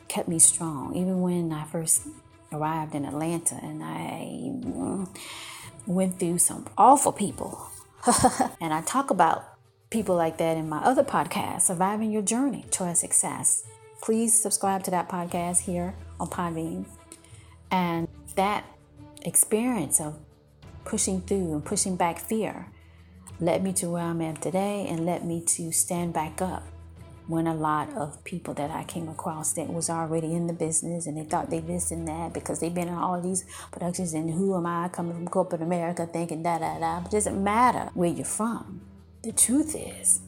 kept 0.06 0.28
me 0.28 0.38
strong. 0.38 0.94
Even 0.94 1.22
when 1.22 1.50
I 1.50 1.64
first 1.64 2.06
arrived 2.52 2.94
in 2.94 3.06
Atlanta 3.06 3.58
and 3.62 3.82
I 3.82 4.28
mm, 4.52 5.08
went 5.86 6.18
through 6.18 6.40
some 6.40 6.66
awful 6.76 7.12
people. 7.12 7.70
and 8.60 8.74
I 8.74 8.82
talk 8.82 9.08
about 9.08 9.46
people 9.88 10.14
like 10.14 10.36
that 10.36 10.58
in 10.58 10.68
my 10.68 10.80
other 10.80 11.04
podcast, 11.04 11.62
Surviving 11.62 12.12
Your 12.12 12.20
Journey 12.20 12.66
Toward 12.70 12.98
Success 12.98 13.64
please 14.00 14.40
subscribe 14.40 14.82
to 14.84 14.90
that 14.90 15.08
podcast 15.08 15.60
here 15.60 15.94
on 16.20 16.28
Podbean. 16.28 16.86
And 17.70 18.08
that 18.36 18.64
experience 19.22 20.00
of 20.00 20.18
pushing 20.84 21.20
through 21.20 21.52
and 21.52 21.64
pushing 21.64 21.96
back 21.96 22.18
fear 22.18 22.66
led 23.40 23.62
me 23.62 23.72
to 23.74 23.90
where 23.90 24.02
I'm 24.02 24.22
at 24.22 24.42
today 24.42 24.86
and 24.88 25.04
led 25.04 25.24
me 25.24 25.42
to 25.46 25.70
stand 25.70 26.12
back 26.12 26.40
up 26.40 26.64
when 27.26 27.46
a 27.46 27.54
lot 27.54 27.92
of 27.94 28.24
people 28.24 28.54
that 28.54 28.70
I 28.70 28.84
came 28.84 29.06
across 29.08 29.52
that 29.52 29.70
was 29.70 29.90
already 29.90 30.34
in 30.34 30.46
the 30.46 30.54
business 30.54 31.06
and 31.06 31.16
they 31.16 31.24
thought 31.24 31.50
they 31.50 31.60
this 31.60 31.90
and 31.90 32.08
that 32.08 32.32
because 32.32 32.58
they've 32.58 32.74
been 32.74 32.88
in 32.88 32.94
all 32.94 33.20
these 33.20 33.44
productions 33.70 34.14
and 34.14 34.30
who 34.30 34.56
am 34.56 34.64
I 34.64 34.88
coming 34.88 35.12
from 35.14 35.28
corporate 35.28 35.60
America 35.60 36.08
thinking 36.10 36.42
da 36.42 36.58
da 36.58 36.78
da. 36.78 37.04
It 37.04 37.10
doesn't 37.10 37.44
matter 37.44 37.90
where 37.92 38.08
you're 38.08 38.24
from. 38.24 38.80
The 39.22 39.32
truth 39.32 39.76
is, 39.76 40.20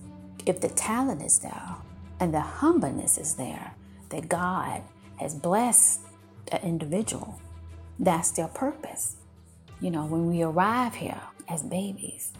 if 0.45 0.61
the 0.61 0.69
talent 0.69 1.23
is 1.23 1.39
there, 1.39 1.77
and 2.21 2.35
the 2.35 2.41
humbleness 2.41 3.17
is 3.17 3.35
there 3.35 3.75
that 4.11 4.29
God 4.29 4.83
has 5.17 5.35
blessed 5.35 6.01
an 6.53 6.61
individual. 6.63 7.41
That's 7.99 8.31
their 8.31 8.49
purpose. 8.49 9.17
You 9.81 9.91
know, 9.91 10.05
when 10.05 10.27
we 10.27 10.43
arrive 10.43 10.95
here 10.95 11.21
as 11.49 11.63
babies 11.63 12.33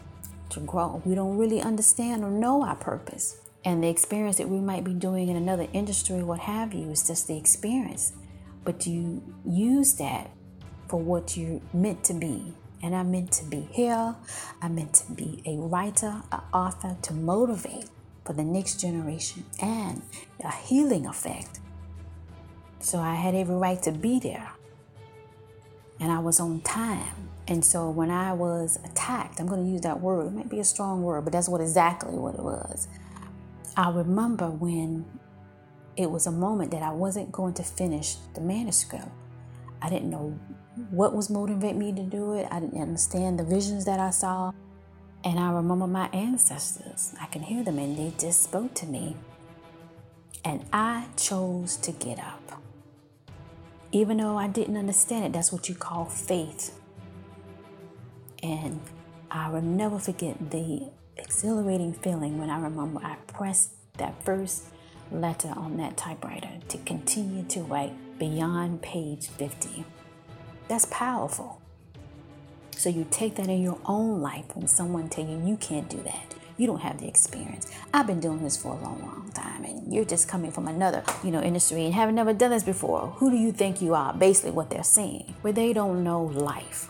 to 0.51 0.61
grow, 0.61 1.01
we 1.05 1.15
don't 1.15 1.39
really 1.39 1.61
understand 1.61 2.23
or 2.23 2.31
know 2.31 2.63
our 2.63 2.77
purpose. 2.77 3.41
And 3.65 3.83
the 3.83 3.89
experience 3.89 4.37
that 4.37 4.49
we 4.49 4.59
might 4.59 4.85
be 4.85 4.95
doing 4.95 5.29
in 5.29 5.37
another 5.37 5.67
industry, 5.73 6.23
what 6.23 6.41
have 6.41 6.75
you, 6.75 6.91
is 6.91 7.07
just 7.07 7.27
the 7.29 7.37
experience. 7.37 8.13
But 8.65 8.87
you 8.87 9.23
use 9.47 9.95
that 9.95 10.31
for 10.89 11.01
what 11.01 11.37
you're 11.37 11.61
meant 11.73 12.05
to 12.05 12.15
be. 12.15 12.55
And 12.83 12.95
I'm 12.95 13.11
meant 13.11 13.33
to 13.33 13.45
be 13.45 13.69
here. 13.71 14.17
I'm 14.63 14.75
meant 14.75 14.95
to 14.95 15.13
be 15.13 15.43
a 15.47 15.57
writer, 15.57 16.23
an 16.33 16.41
author, 16.53 16.97
to 17.03 17.13
motivate 17.15 17.87
for 18.31 18.37
the 18.37 18.45
next 18.45 18.81
generation 18.81 19.45
and 19.61 20.03
a 20.45 20.53
healing 20.53 21.05
effect. 21.05 21.59
So 22.79 23.01
I 23.01 23.17
had 23.17 23.35
every 23.35 23.57
right 23.57 23.83
to 23.83 23.91
be 23.93 24.21
there. 24.21 24.53
and 26.01 26.13
I 26.13 26.19
was 26.21 26.41
on 26.41 26.61
time. 26.63 27.29
And 27.49 27.65
so 27.65 27.91
when 27.91 28.11
I 28.11 28.33
was 28.33 28.79
attacked, 28.85 29.41
I'm 29.41 29.47
going 29.47 29.65
to 29.65 29.71
use 29.71 29.83
that 29.83 30.01
word. 30.01 30.29
It 30.29 30.33
might 30.33 30.49
be 30.49 30.61
a 30.61 30.65
strong 30.65 31.03
word, 31.03 31.25
but 31.25 31.33
that's 31.33 31.49
what 31.49 31.61
exactly 31.61 32.17
what 32.17 32.35
it 32.37 32.43
was. 32.43 32.89
I 33.77 33.91
remember 33.91 34.51
when 34.51 35.05
it 35.97 36.11
was 36.11 36.27
a 36.27 36.33
moment 36.33 36.71
that 36.73 36.83
I 36.83 36.93
wasn't 36.93 37.33
going 37.33 37.55
to 37.55 37.65
finish 37.65 38.17
the 38.35 38.41
manuscript. 38.43 39.09
I 39.83 39.91
didn't 39.91 40.11
know 40.11 40.39
what 40.91 41.15
was 41.15 41.31
motivating 41.31 41.79
me 41.81 41.93
to 41.95 42.03
do 42.05 42.35
it. 42.35 42.49
I 42.51 42.61
didn't 42.61 42.81
understand 42.81 43.39
the 43.41 43.45
visions 43.45 43.85
that 43.87 44.01
I 44.01 44.11
saw. 44.11 44.53
And 45.23 45.39
I 45.39 45.53
remember 45.53 45.87
my 45.87 46.09
ancestors. 46.09 47.15
I 47.21 47.27
can 47.27 47.43
hear 47.43 47.63
them 47.63 47.79
and 47.79 47.97
they 47.97 48.13
just 48.19 48.43
spoke 48.43 48.75
to 48.75 48.87
me. 48.87 49.17
And 50.45 50.65
I 50.73 51.07
chose 51.17 51.77
to 51.79 51.93
get 51.93 52.19
up. 52.19 52.63
Even 53.93 54.19
though 54.19 54.37
I 54.37 54.47
didn't 54.49 54.77
understand 54.77 55.27
it, 55.27 55.33
that's 55.33 55.53
what 55.53 55.69
you 55.69 55.75
call 55.75 56.07
faith. 56.07 56.79
And 58.43 58.81
I 59.31 59.51
will 59.51 59.63
never 59.63 59.99
forget 59.99 60.51
the 60.51 60.91
exhilarating 61.17 61.93
feeling 61.93 62.39
when 62.39 62.49
I 62.49 62.59
remember 62.59 63.01
I 63.05 63.17
pressed 63.27 63.73
that 63.99 64.25
first 64.25 64.65
letter 65.13 65.53
on 65.57 65.77
that 65.77 65.97
typewriter 65.97 66.51
to 66.69 66.79
continue 66.79 67.45
to 67.45 67.63
write 67.63 67.93
beyond 68.19 68.81
page 68.81 69.29
50. 69.29 69.85
That's 70.69 70.87
powerful. 70.87 71.60
So 72.81 72.89
you 72.89 73.07
take 73.11 73.35
that 73.35 73.49
in 73.49 73.63
your 73.63 73.79
own 73.85 74.23
life 74.23 74.47
when 74.55 74.67
someone 74.67 75.11
tell 75.11 75.27
you 75.27 75.39
you 75.45 75.59
can't 75.59 75.87
do 75.91 75.99
that. 76.05 76.35
You 76.57 76.67
don't 76.67 76.81
have 76.81 76.99
the 76.99 77.07
experience. 77.07 77.71
I've 77.93 78.07
been 78.07 78.21
doing 78.21 78.43
this 78.43 78.57
for 78.57 78.69
a 78.73 78.81
long, 78.81 79.03
long 79.03 79.31
time, 79.35 79.67
and 79.67 79.93
you're 79.93 80.07
just 80.07 80.29
coming 80.29 80.51
from 80.51 80.67
another, 80.67 81.05
you 81.23 81.31
know, 81.31 81.43
industry 81.43 81.85
and 81.85 81.93
having 81.93 82.15
never 82.15 82.33
done 82.33 82.53
this 82.53 82.63
before. 82.63 83.09
Who 83.19 83.31
do 83.31 83.37
you 83.37 83.53
think 83.53 83.83
you 83.83 83.93
are? 83.95 84.15
Basically, 84.15 84.53
what 84.53 84.71
they're 84.71 84.83
saying, 84.83 85.35
where 85.43 85.53
they 85.53 85.75
don't 85.75 86.03
know 86.03 86.23
life, 86.23 86.89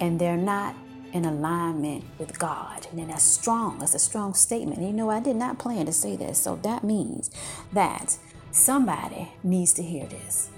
and 0.00 0.20
they're 0.20 0.36
not 0.36 0.74
in 1.14 1.24
alignment 1.24 2.04
with 2.18 2.38
God. 2.38 2.88
And 2.90 2.98
then 2.98 3.08
that's 3.08 3.24
strong. 3.24 3.78
That's 3.78 3.94
a 3.94 3.98
strong 3.98 4.34
statement. 4.34 4.80
And 4.80 4.86
you 4.86 4.92
know, 4.92 5.08
I 5.08 5.20
did 5.20 5.36
not 5.36 5.58
plan 5.58 5.86
to 5.86 5.92
say 5.92 6.14
this. 6.16 6.38
So 6.38 6.56
that 6.56 6.84
means 6.84 7.30
that 7.72 8.18
somebody 8.50 9.32
needs 9.42 9.72
to 9.74 9.82
hear 9.82 10.04
this. 10.04 10.50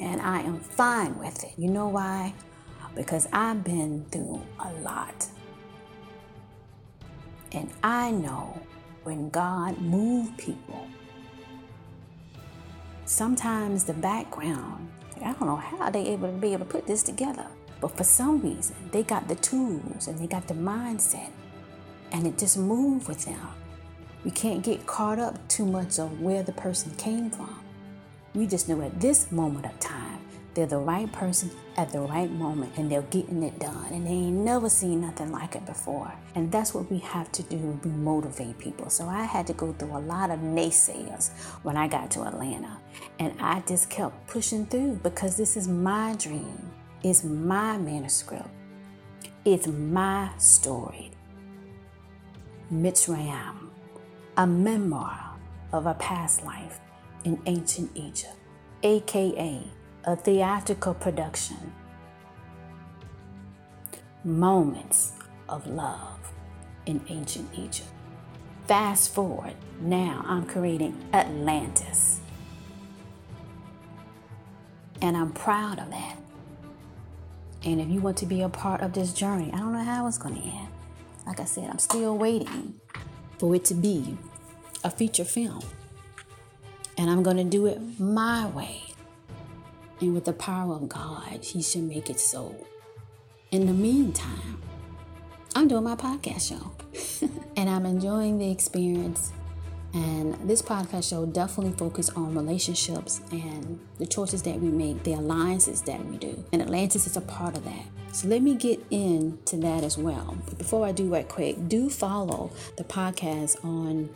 And 0.00 0.22
I 0.22 0.40
am 0.40 0.60
fine 0.60 1.18
with 1.18 1.44
it. 1.44 1.52
You 1.58 1.68
know 1.68 1.88
why? 1.88 2.32
Because 2.94 3.28
I've 3.32 3.62
been 3.64 4.04
through 4.10 4.42
a 4.58 4.72
lot. 4.82 5.26
And 7.52 7.70
I 7.82 8.10
know 8.10 8.60
when 9.04 9.30
God 9.30 9.80
moved 9.80 10.38
people, 10.38 10.86
sometimes 13.04 13.84
the 13.84 13.94
background, 13.94 14.88
I 15.22 15.32
don't 15.32 15.46
know 15.46 15.56
how 15.56 15.90
they 15.90 16.06
able 16.08 16.30
to 16.30 16.36
be 16.36 16.52
able 16.52 16.64
to 16.64 16.70
put 16.70 16.86
this 16.86 17.02
together. 17.02 17.46
But 17.80 17.96
for 17.96 18.04
some 18.04 18.40
reason, 18.40 18.76
they 18.92 19.02
got 19.02 19.26
the 19.26 19.36
tools 19.36 20.06
and 20.06 20.18
they 20.18 20.26
got 20.26 20.46
the 20.46 20.54
mindset, 20.54 21.30
and 22.12 22.26
it 22.26 22.36
just 22.38 22.58
moved 22.58 23.08
with 23.08 23.24
them. 23.24 23.48
We 24.24 24.30
can't 24.30 24.62
get 24.62 24.86
caught 24.86 25.18
up 25.18 25.48
too 25.48 25.64
much 25.64 25.98
of 25.98 26.20
where 26.20 26.42
the 26.42 26.52
person 26.52 26.94
came 26.96 27.30
from. 27.30 27.58
We 28.34 28.46
just 28.46 28.68
know 28.68 28.82
at 28.82 29.00
this 29.00 29.32
moment 29.32 29.64
of 29.66 29.80
time, 29.80 30.19
they're 30.54 30.66
the 30.66 30.78
right 30.78 31.10
person 31.12 31.50
at 31.76 31.90
the 31.90 32.00
right 32.00 32.30
moment 32.30 32.72
and 32.76 32.90
they're 32.90 33.02
getting 33.02 33.42
it 33.42 33.58
done. 33.58 33.86
And 33.92 34.06
they 34.06 34.10
ain't 34.10 34.36
never 34.36 34.68
seen 34.68 35.00
nothing 35.00 35.30
like 35.30 35.54
it 35.54 35.64
before. 35.64 36.12
And 36.34 36.50
that's 36.50 36.74
what 36.74 36.90
we 36.90 36.98
have 36.98 37.30
to 37.32 37.42
do. 37.44 37.78
We 37.84 37.90
motivate 37.90 38.58
people. 38.58 38.90
So 38.90 39.06
I 39.06 39.22
had 39.22 39.46
to 39.46 39.52
go 39.52 39.72
through 39.72 39.96
a 39.96 40.00
lot 40.00 40.30
of 40.30 40.40
naysayers 40.40 41.30
when 41.62 41.76
I 41.76 41.86
got 41.86 42.10
to 42.12 42.22
Atlanta. 42.22 42.78
And 43.18 43.34
I 43.40 43.60
just 43.60 43.90
kept 43.90 44.26
pushing 44.26 44.66
through 44.66 45.00
because 45.02 45.36
this 45.36 45.56
is 45.56 45.68
my 45.68 46.16
dream. 46.16 46.70
It's 47.02 47.24
my 47.24 47.78
manuscript. 47.78 48.48
It's 49.44 49.66
my 49.66 50.30
story. 50.36 51.12
Mitzrayim, 52.72 53.68
a 54.36 54.46
memoir 54.46 55.36
of 55.72 55.86
a 55.86 55.94
past 55.94 56.44
life 56.44 56.80
in 57.24 57.40
ancient 57.46 57.90
Egypt, 57.94 58.36
aka 58.82 59.62
a 60.04 60.16
theatrical 60.16 60.94
production. 60.94 61.72
Moments 64.24 65.12
of 65.48 65.66
love 65.66 66.32
in 66.86 67.00
ancient 67.08 67.48
Egypt. 67.54 67.88
Fast 68.66 69.12
forward, 69.12 69.54
now 69.80 70.24
I'm 70.26 70.46
creating 70.46 71.04
Atlantis. 71.12 72.20
And 75.02 75.16
I'm 75.16 75.32
proud 75.32 75.78
of 75.78 75.90
that. 75.90 76.16
And 77.64 77.80
if 77.80 77.88
you 77.88 78.00
want 78.00 78.16
to 78.18 78.26
be 78.26 78.42
a 78.42 78.48
part 78.48 78.80
of 78.80 78.92
this 78.92 79.12
journey, 79.12 79.50
I 79.52 79.58
don't 79.58 79.72
know 79.72 79.84
how 79.84 80.06
it's 80.06 80.18
going 80.18 80.36
to 80.36 80.40
end. 80.40 80.68
Like 81.26 81.40
I 81.40 81.44
said, 81.44 81.68
I'm 81.68 81.78
still 81.78 82.16
waiting 82.16 82.74
for 83.38 83.54
it 83.54 83.64
to 83.66 83.74
be 83.74 84.16
a 84.82 84.90
feature 84.90 85.24
film. 85.24 85.62
And 86.96 87.10
I'm 87.10 87.22
going 87.22 87.36
to 87.36 87.44
do 87.44 87.66
it 87.66 87.98
my 87.98 88.46
way. 88.46 88.89
And 90.00 90.14
with 90.14 90.24
the 90.24 90.32
power 90.32 90.74
of 90.74 90.88
God, 90.88 91.40
He 91.42 91.62
should 91.62 91.82
make 91.82 92.10
it 92.10 92.20
so. 92.20 92.54
In 93.50 93.66
the 93.66 93.72
meantime, 93.72 94.62
I'm 95.54 95.68
doing 95.68 95.84
my 95.84 95.96
podcast 95.96 96.48
show. 96.48 97.28
and 97.56 97.68
I'm 97.68 97.84
enjoying 97.86 98.38
the 98.38 98.50
experience 98.50 99.32
and 99.92 100.34
this 100.48 100.62
podcast 100.62 101.10
show 101.10 101.26
definitely 101.26 101.72
focus 101.72 102.10
on 102.10 102.34
relationships 102.34 103.20
and 103.32 103.80
the 103.98 104.06
choices 104.06 104.42
that 104.42 104.60
we 104.60 104.68
make, 104.68 105.02
the 105.02 105.14
alliances 105.14 105.82
that 105.82 106.04
we 106.06 106.16
do. 106.16 106.44
And 106.52 106.62
Atlantis 106.62 107.06
is 107.06 107.16
a 107.16 107.20
part 107.20 107.56
of 107.56 107.64
that. 107.64 107.84
So 108.12 108.28
let 108.28 108.42
me 108.42 108.54
get 108.54 108.84
into 108.90 109.56
that 109.58 109.82
as 109.82 109.98
well. 109.98 110.36
But 110.46 110.58
before 110.58 110.86
I 110.86 110.92
do 110.92 111.12
right 111.12 111.28
quick, 111.28 111.68
do 111.68 111.90
follow 111.90 112.52
the 112.76 112.84
podcast 112.84 113.64
on 113.64 114.10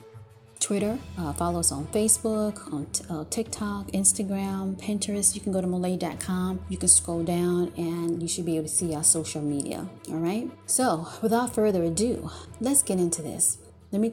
Twitter. 0.65 0.99
Uh, 1.19 1.31
follow 1.35 1.61
us 1.61 1.71
on 1.71 1.87
Facebook, 1.89 2.73
on 2.73 2.87
t- 2.87 3.05
uh, 3.11 3.25
TikTok, 3.29 3.89
Instagram, 3.89 4.81
Pinterest. 4.81 5.35
You 5.35 5.43
can 5.43 5.53
go 5.53 5.61
to 5.61 5.67
Moliae.com. 5.67 6.61
You 6.71 6.79
can 6.79 6.89
scroll 6.89 7.23
down 7.23 7.71
and 7.77 8.23
you 8.23 8.29
should 8.29 8.47
be 8.47 8.57
able 8.57 8.69
to 8.69 8.75
see 8.75 8.95
our 8.95 9.05
social 9.05 9.43
media. 9.43 9.87
All 10.09 10.17
right. 10.17 10.51
So 10.65 11.07
without 11.21 11.55
further 11.55 11.83
ado, 11.85 12.31
let's 12.61 12.83
get 12.83 12.99
into 12.99 13.21
this. 13.21 13.59
Let 13.93 14.01
me 14.01 14.09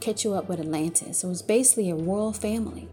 catch 0.00 0.24
you 0.24 0.32
up 0.32 0.48
with 0.48 0.58
Atlantis. 0.58 1.18
So 1.18 1.30
it's 1.30 1.42
basically 1.42 1.90
a 1.90 1.94
royal 1.94 2.32
family. 2.32 2.88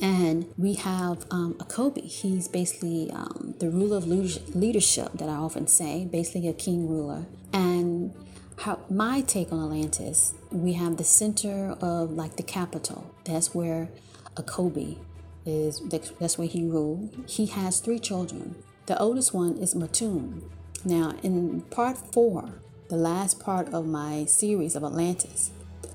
And 0.00 0.50
we 0.56 0.72
have 0.74 1.26
um, 1.30 1.52
Akobi. 1.58 2.06
He's 2.06 2.48
basically 2.48 3.10
um, 3.12 3.54
the 3.58 3.68
ruler 3.68 3.98
of 3.98 4.06
leadership 4.06 5.12
that 5.18 5.28
I 5.28 5.34
often 5.34 5.66
say, 5.66 6.06
basically 6.06 6.48
a 6.48 6.54
king 6.54 6.88
ruler. 6.88 7.26
And 7.52 8.14
how, 8.62 8.78
my 8.88 9.22
take 9.22 9.52
on 9.52 9.60
Atlantis, 9.60 10.34
we 10.52 10.74
have 10.74 10.96
the 10.96 11.02
center 11.02 11.76
of 11.80 12.12
like 12.12 12.36
the 12.36 12.44
capital. 12.44 13.12
That's 13.24 13.52
where 13.52 13.88
Akobi 14.36 14.98
is. 15.44 15.80
That's 16.20 16.38
where 16.38 16.46
he 16.46 16.64
ruled. 16.64 17.24
He 17.28 17.46
has 17.46 17.80
three 17.80 17.98
children. 17.98 18.54
The 18.86 18.96
oldest 19.00 19.34
one 19.34 19.56
is 19.56 19.74
Matum. 19.74 20.42
Now, 20.84 21.14
in 21.24 21.62
part 21.62 21.98
four, 22.12 22.60
the 22.88 22.96
last 22.96 23.40
part 23.40 23.68
of 23.74 23.84
my 23.84 24.26
series 24.26 24.76
of 24.76 24.84
Atlantis, 24.84 25.50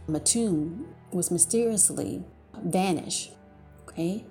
Matum 0.10 0.88
was 1.12 1.32
mysteriously 1.32 2.26
vanished. 2.62 3.32
Okay. 3.88 4.26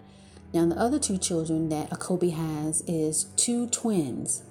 Now 0.52 0.66
the 0.66 0.76
other 0.76 0.98
two 0.98 1.16
children 1.16 1.70
that 1.70 1.88
Akobi 1.88 2.32
has 2.32 2.82
is 2.86 3.24
two 3.36 3.66
twins, 3.68 4.42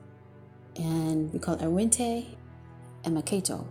and 0.76 1.32
we 1.32 1.38
call 1.38 1.58
Arente 1.58 2.36
and 3.04 3.16
Maketo. 3.16 3.68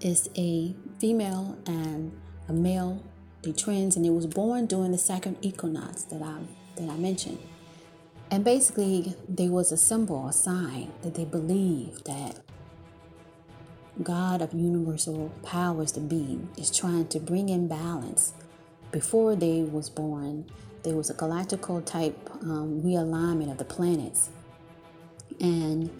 It's 0.00 0.30
a 0.34 0.74
female 0.98 1.58
and 1.66 2.18
a 2.48 2.54
male, 2.54 3.02
the 3.42 3.52
twins, 3.52 3.96
and 3.96 4.06
it 4.06 4.10
was 4.10 4.26
born 4.26 4.64
during 4.64 4.92
the 4.92 4.98
second 4.98 5.36
equinox 5.42 6.04
that 6.04 6.22
I 6.22 6.38
that 6.76 6.88
I 6.88 6.96
mentioned. 6.96 7.38
And 8.30 8.42
basically, 8.42 9.14
there 9.28 9.50
was 9.50 9.72
a 9.72 9.76
symbol, 9.76 10.28
a 10.28 10.32
sign 10.32 10.92
that 11.02 11.14
they 11.14 11.24
believed 11.24 12.06
that 12.06 12.36
God 14.02 14.40
of 14.40 14.54
universal 14.54 15.32
powers 15.42 15.92
to 15.92 16.00
be 16.00 16.40
is 16.56 16.70
trying 16.74 17.08
to 17.08 17.20
bring 17.20 17.50
in 17.50 17.68
balance. 17.68 18.32
Before 18.92 19.36
they 19.36 19.62
was 19.62 19.90
born, 19.90 20.46
there 20.82 20.94
was 20.94 21.10
a 21.10 21.14
galactical 21.14 21.84
type 21.84 22.30
um, 22.42 22.80
realignment 22.82 23.50
of 23.50 23.58
the 23.58 23.64
planets, 23.64 24.30
and 25.40 25.90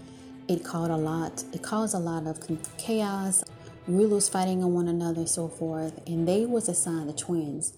it 0.49 0.65
caused 0.65 0.91
a 0.91 0.97
lot. 0.97 1.45
It 1.53 1.63
caused 1.63 1.95
a 1.95 1.99
lot 1.99 2.27
of 2.27 2.39
chaos, 2.79 3.45
rulers 3.91 4.29
fighting 4.29 4.63
on 4.63 4.73
one 4.73 4.89
another, 4.89 5.21
and 5.21 5.29
so 5.29 5.49
forth. 5.49 6.01
And 6.07 6.27
they 6.27 6.47
was 6.47 6.69
assigned 6.69 7.09
the 7.09 7.13
twins 7.13 7.75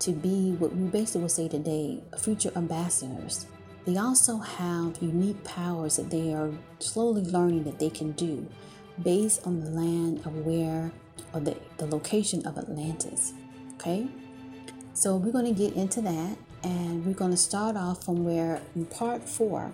to 0.00 0.12
be 0.12 0.52
what 0.52 0.74
we 0.74 0.88
basically 0.88 1.22
would 1.22 1.30
say 1.30 1.48
today, 1.48 2.00
future 2.18 2.52
ambassadors. 2.56 3.46
They 3.84 3.96
also 3.96 4.36
have 4.38 4.98
unique 5.00 5.42
powers 5.44 5.96
that 5.96 6.10
they 6.10 6.34
are 6.34 6.50
slowly 6.78 7.22
learning 7.22 7.64
that 7.64 7.78
they 7.78 7.90
can 7.90 8.12
do 8.12 8.46
based 9.02 9.46
on 9.46 9.60
the 9.60 9.70
land 9.70 10.18
of 10.26 10.44
where 10.44 10.92
or 11.32 11.40
the, 11.40 11.56
the 11.78 11.86
location 11.86 12.46
of 12.46 12.58
Atlantis. 12.58 13.32
Okay? 13.74 14.06
So 14.94 15.16
we're 15.16 15.32
going 15.32 15.52
to 15.52 15.58
get 15.58 15.74
into 15.74 16.00
that 16.02 16.36
and 16.62 17.06
we're 17.06 17.14
going 17.14 17.30
to 17.30 17.36
start 17.36 17.76
off 17.76 18.04
from 18.04 18.24
where 18.24 18.60
in 18.74 18.86
part 18.86 19.28
four 19.28 19.72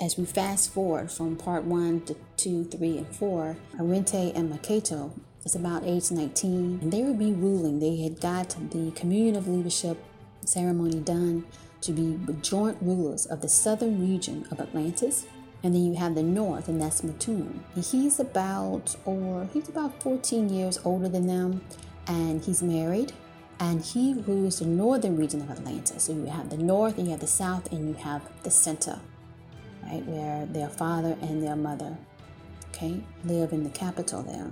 as 0.00 0.18
we 0.18 0.24
fast 0.24 0.72
forward 0.72 1.10
from 1.10 1.36
part 1.36 1.64
one 1.64 2.00
to 2.02 2.16
two, 2.36 2.64
three, 2.64 2.98
and 2.98 3.08
four, 3.14 3.56
Arente 3.78 4.32
and 4.34 4.52
Makato 4.52 5.12
is 5.44 5.54
about 5.54 5.84
age 5.84 6.10
19, 6.10 6.80
and 6.82 6.92
they 6.92 7.02
would 7.02 7.18
be 7.18 7.32
ruling. 7.32 7.78
They 7.78 8.02
had 8.02 8.20
got 8.20 8.56
the 8.70 8.90
communion 8.92 9.36
of 9.36 9.46
leadership 9.46 9.98
ceremony 10.44 11.00
done 11.00 11.44
to 11.82 11.92
be 11.92 12.18
joint 12.40 12.78
rulers 12.80 13.26
of 13.26 13.40
the 13.40 13.48
southern 13.48 14.00
region 14.00 14.46
of 14.50 14.60
Atlantis. 14.60 15.26
And 15.62 15.74
then 15.74 15.84
you 15.84 15.94
have 15.94 16.14
the 16.14 16.22
north, 16.22 16.68
and 16.68 16.80
that's 16.80 17.02
Mattoon. 17.02 17.64
He's 17.74 18.20
about, 18.20 18.96
or 19.06 19.48
he's 19.52 19.68
about 19.68 20.02
14 20.02 20.50
years 20.50 20.78
older 20.84 21.08
than 21.08 21.26
them, 21.26 21.62
and 22.06 22.44
he's 22.44 22.62
married, 22.62 23.12
and 23.58 23.82
he 23.82 24.12
rules 24.12 24.58
the 24.58 24.66
northern 24.66 25.16
region 25.16 25.40
of 25.40 25.50
Atlantis. 25.50 26.04
So 26.04 26.12
you 26.12 26.26
have 26.26 26.50
the 26.50 26.58
north, 26.58 26.98
and 26.98 27.06
you 27.06 27.12
have 27.12 27.20
the 27.20 27.26
south, 27.26 27.72
and 27.72 27.88
you 27.88 27.94
have 27.94 28.20
the 28.42 28.50
center, 28.50 29.00
right, 29.86 30.04
where 30.06 30.46
their 30.46 30.68
father 30.68 31.16
and 31.20 31.42
their 31.42 31.56
mother, 31.56 31.96
okay, 32.70 33.02
live 33.24 33.52
in 33.52 33.64
the 33.64 33.70
capital 33.70 34.22
there. 34.22 34.50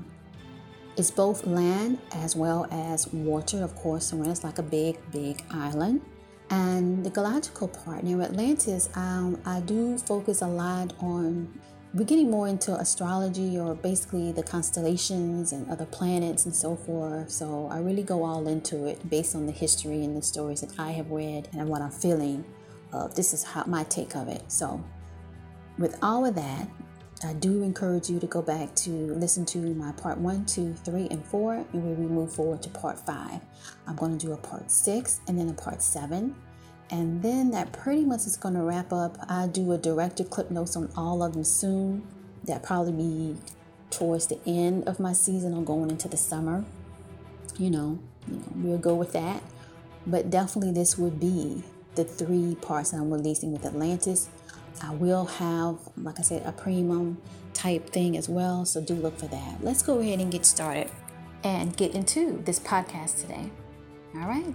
It's 0.97 1.11
both 1.11 1.47
land 1.47 1.99
as 2.13 2.37
well 2.37 2.67
as 2.71 3.07
water, 3.13 3.63
of 3.65 3.75
course, 3.77 4.07
so 4.07 4.23
it's 4.25 4.45
like 4.45 4.59
a 4.59 4.63
big, 4.63 4.99
big 5.11 5.43
island. 5.51 6.03
And 6.51 7.03
the 7.03 7.11
galactical 7.11 7.73
part 7.85 8.05
near 8.05 8.21
Atlantis, 8.21 8.91
um, 8.95 9.41
I 9.47 9.61
do 9.61 9.97
focus 9.97 10.43
a 10.43 10.47
lot 10.47 10.93
on. 11.01 11.49
We're 11.95 12.05
getting 12.05 12.31
more 12.31 12.47
into 12.47 12.75
astrology 12.75 13.59
or 13.59 13.75
basically 13.75 14.33
the 14.33 14.43
constellations 14.43 15.53
and 15.53 15.71
other 15.71 15.87
planets 15.87 16.45
and 16.45 16.55
so 16.55 16.77
forth. 16.77 17.31
So 17.31 17.69
I 17.71 17.79
really 17.79 18.03
go 18.03 18.25
all 18.25 18.47
into 18.49 18.87
it 18.87 19.09
based 19.09 19.35
on 19.35 19.47
the 19.47 19.53
history 19.53 20.05
and 20.05 20.15
the 20.15 20.23
stories 20.23 20.61
that 20.61 20.79
I 20.79 20.91
have 20.93 21.11
read 21.11 21.49
and 21.53 21.69
what 21.69 21.81
I'm 21.81 21.91
feeling. 21.91 22.45
Uh, 22.93 23.09
this 23.09 23.33
is 23.33 23.45
how 23.45 23.65
my 23.65 23.85
take 23.85 24.15
of 24.15 24.29
it. 24.29 24.43
So, 24.53 24.85
with 25.79 25.99
all 26.03 26.25
of 26.27 26.35
that, 26.35 26.69
I 27.25 27.35
do 27.35 27.63
encourage 27.63 28.11
you 28.11 28.19
to 28.19 28.27
go 28.27 28.43
back 28.43 28.75
to 28.77 28.91
listen 28.91 29.47
to 29.47 29.59
my 29.59 29.93
part 29.93 30.19
one, 30.19 30.45
two, 30.45 30.75
three, 30.75 31.07
and 31.11 31.25
four, 31.25 31.55
and 31.55 31.99
we 31.99 32.07
move 32.07 32.33
forward 32.35 32.63
to 32.63 32.69
part 32.71 32.99
five. 32.99 33.41
I'm 33.87 33.95
going 33.97 34.19
to 34.19 34.27
do 34.27 34.33
a 34.33 34.37
part 34.37 34.71
six 34.71 35.21
and 35.29 35.39
then 35.39 35.49
a 35.49 35.53
part 35.53 35.83
seven. 35.83 36.35
And 36.91 37.23
then 37.23 37.51
that 37.53 37.73
pretty 37.73 38.05
much 38.05 38.27
is 38.27 38.37
going 38.37 38.55
to 38.55 38.63
wrap 38.63 38.93
up. 38.93 39.17
I 39.29 39.47
do 39.47 39.73
a 39.73 39.79
director 39.79 40.25
clip 40.25 40.51
notes 40.51 40.77
on 40.77 40.91
all 40.97 41.23
of 41.23 41.35
them 41.35 41.45
soon. 41.45 42.07
That 42.45 42.65
probably 42.65 42.93
be 42.93 43.37
towards 43.91 44.27
the 44.27 44.41
end 44.45 44.89
of 44.89 44.99
my 44.99 45.13
season 45.13 45.55
or 45.55 45.63
going 45.63 45.91
into 45.91 46.09
the 46.09 46.17
summer. 46.17 46.65
You 47.57 47.71
know, 47.71 47.99
you 48.29 48.37
know, 48.37 48.45
we'll 48.57 48.79
go 48.79 48.95
with 48.95 49.13
that. 49.13 49.43
But 50.07 50.29
definitely, 50.29 50.73
this 50.73 50.99
would 50.99 51.21
be 51.21 51.63
the 51.95 52.05
three 52.05 52.57
parts 52.57 52.91
that 52.91 52.97
I'm 52.97 53.13
releasing 53.13 53.53
with 53.53 53.65
Atlantis 53.65 54.29
I 54.81 54.95
will 54.95 55.27
have, 55.27 55.77
like 55.97 56.19
I 56.19 56.23
said, 56.23 56.43
a 56.47 56.53
premium 56.53 57.19
type 57.53 57.91
thing 57.91 58.17
as 58.17 58.29
well. 58.29 58.65
So 58.65 58.81
do 58.81 58.95
look 58.95 59.19
for 59.19 59.27
that. 59.27 59.63
Let's 59.63 59.83
go 59.83 59.99
ahead 60.01 60.21
and 60.21 60.31
get 60.31 60.47
started 60.47 60.91
and 61.45 61.77
get 61.77 61.95
into 61.95 62.43
this 62.45 62.59
podcast 62.59 63.21
today. 63.21 63.51
All 64.15 64.29
right. 64.29 64.55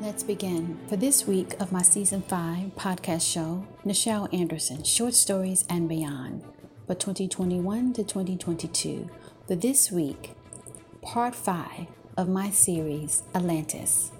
Let's 0.00 0.22
begin. 0.22 0.78
For 0.86 0.94
this 0.94 1.26
week 1.26 1.60
of 1.60 1.72
my 1.72 1.82
season 1.82 2.22
5 2.22 2.76
podcast 2.76 3.28
show, 3.32 3.66
Nichelle 3.84 4.32
Anderson, 4.32 4.84
Short 4.84 5.12
Stories 5.12 5.64
and 5.68 5.88
Beyond, 5.88 6.44
for 6.86 6.94
2021 6.94 7.94
to 7.94 8.04
2022. 8.04 9.10
For 9.48 9.56
this 9.56 9.90
week, 9.90 10.34
part 11.02 11.34
5 11.34 11.86
of 12.16 12.28
my 12.28 12.50
series, 12.50 13.24
Atlantis, 13.34 14.12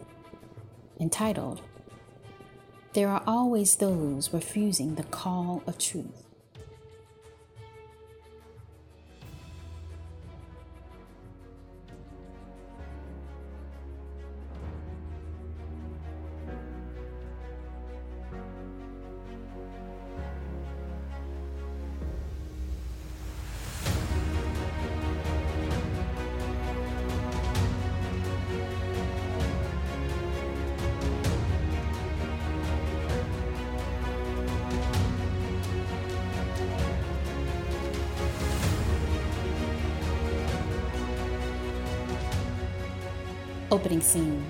entitled, 0.99 1.63
There 2.95 3.09
Are 3.09 3.23
Always 3.25 3.77
Those 3.77 4.33
Refusing 4.33 4.97
the 4.97 5.05
Call 5.05 5.63
of 5.65 5.79
Truth. 5.79 6.28
Scene. 44.01 44.45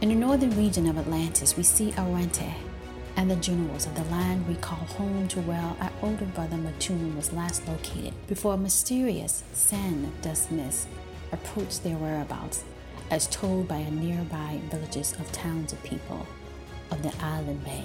In 0.00 0.10
the 0.10 0.14
northern 0.14 0.56
region 0.56 0.88
of 0.88 0.98
Atlantis, 0.98 1.56
we 1.56 1.62
see 1.62 1.92
Arente 1.92 2.54
and 3.16 3.30
the 3.30 3.36
generals 3.36 3.86
of 3.86 3.94
the 3.96 4.04
land 4.04 4.46
we 4.46 4.54
call 4.54 4.78
home 4.78 5.26
to 5.28 5.40
where 5.40 5.60
our 5.80 5.90
older 6.02 6.24
brother 6.26 6.56
Mattoon 6.56 7.16
was 7.16 7.32
last 7.32 7.66
located 7.66 8.14
before 8.28 8.54
a 8.54 8.56
mysterious 8.56 9.42
sand 9.52 10.12
dust 10.22 10.52
mist 10.52 10.86
approached 11.32 11.82
their 11.82 11.96
whereabouts, 11.96 12.64
as 13.10 13.26
told 13.26 13.66
by 13.66 13.78
a 13.78 13.90
nearby 13.90 14.60
villages 14.70 15.14
of 15.14 15.32
towns 15.32 15.72
of 15.72 15.82
people 15.82 16.26
of 16.90 17.02
the 17.02 17.12
island 17.20 17.64
bay. 17.64 17.84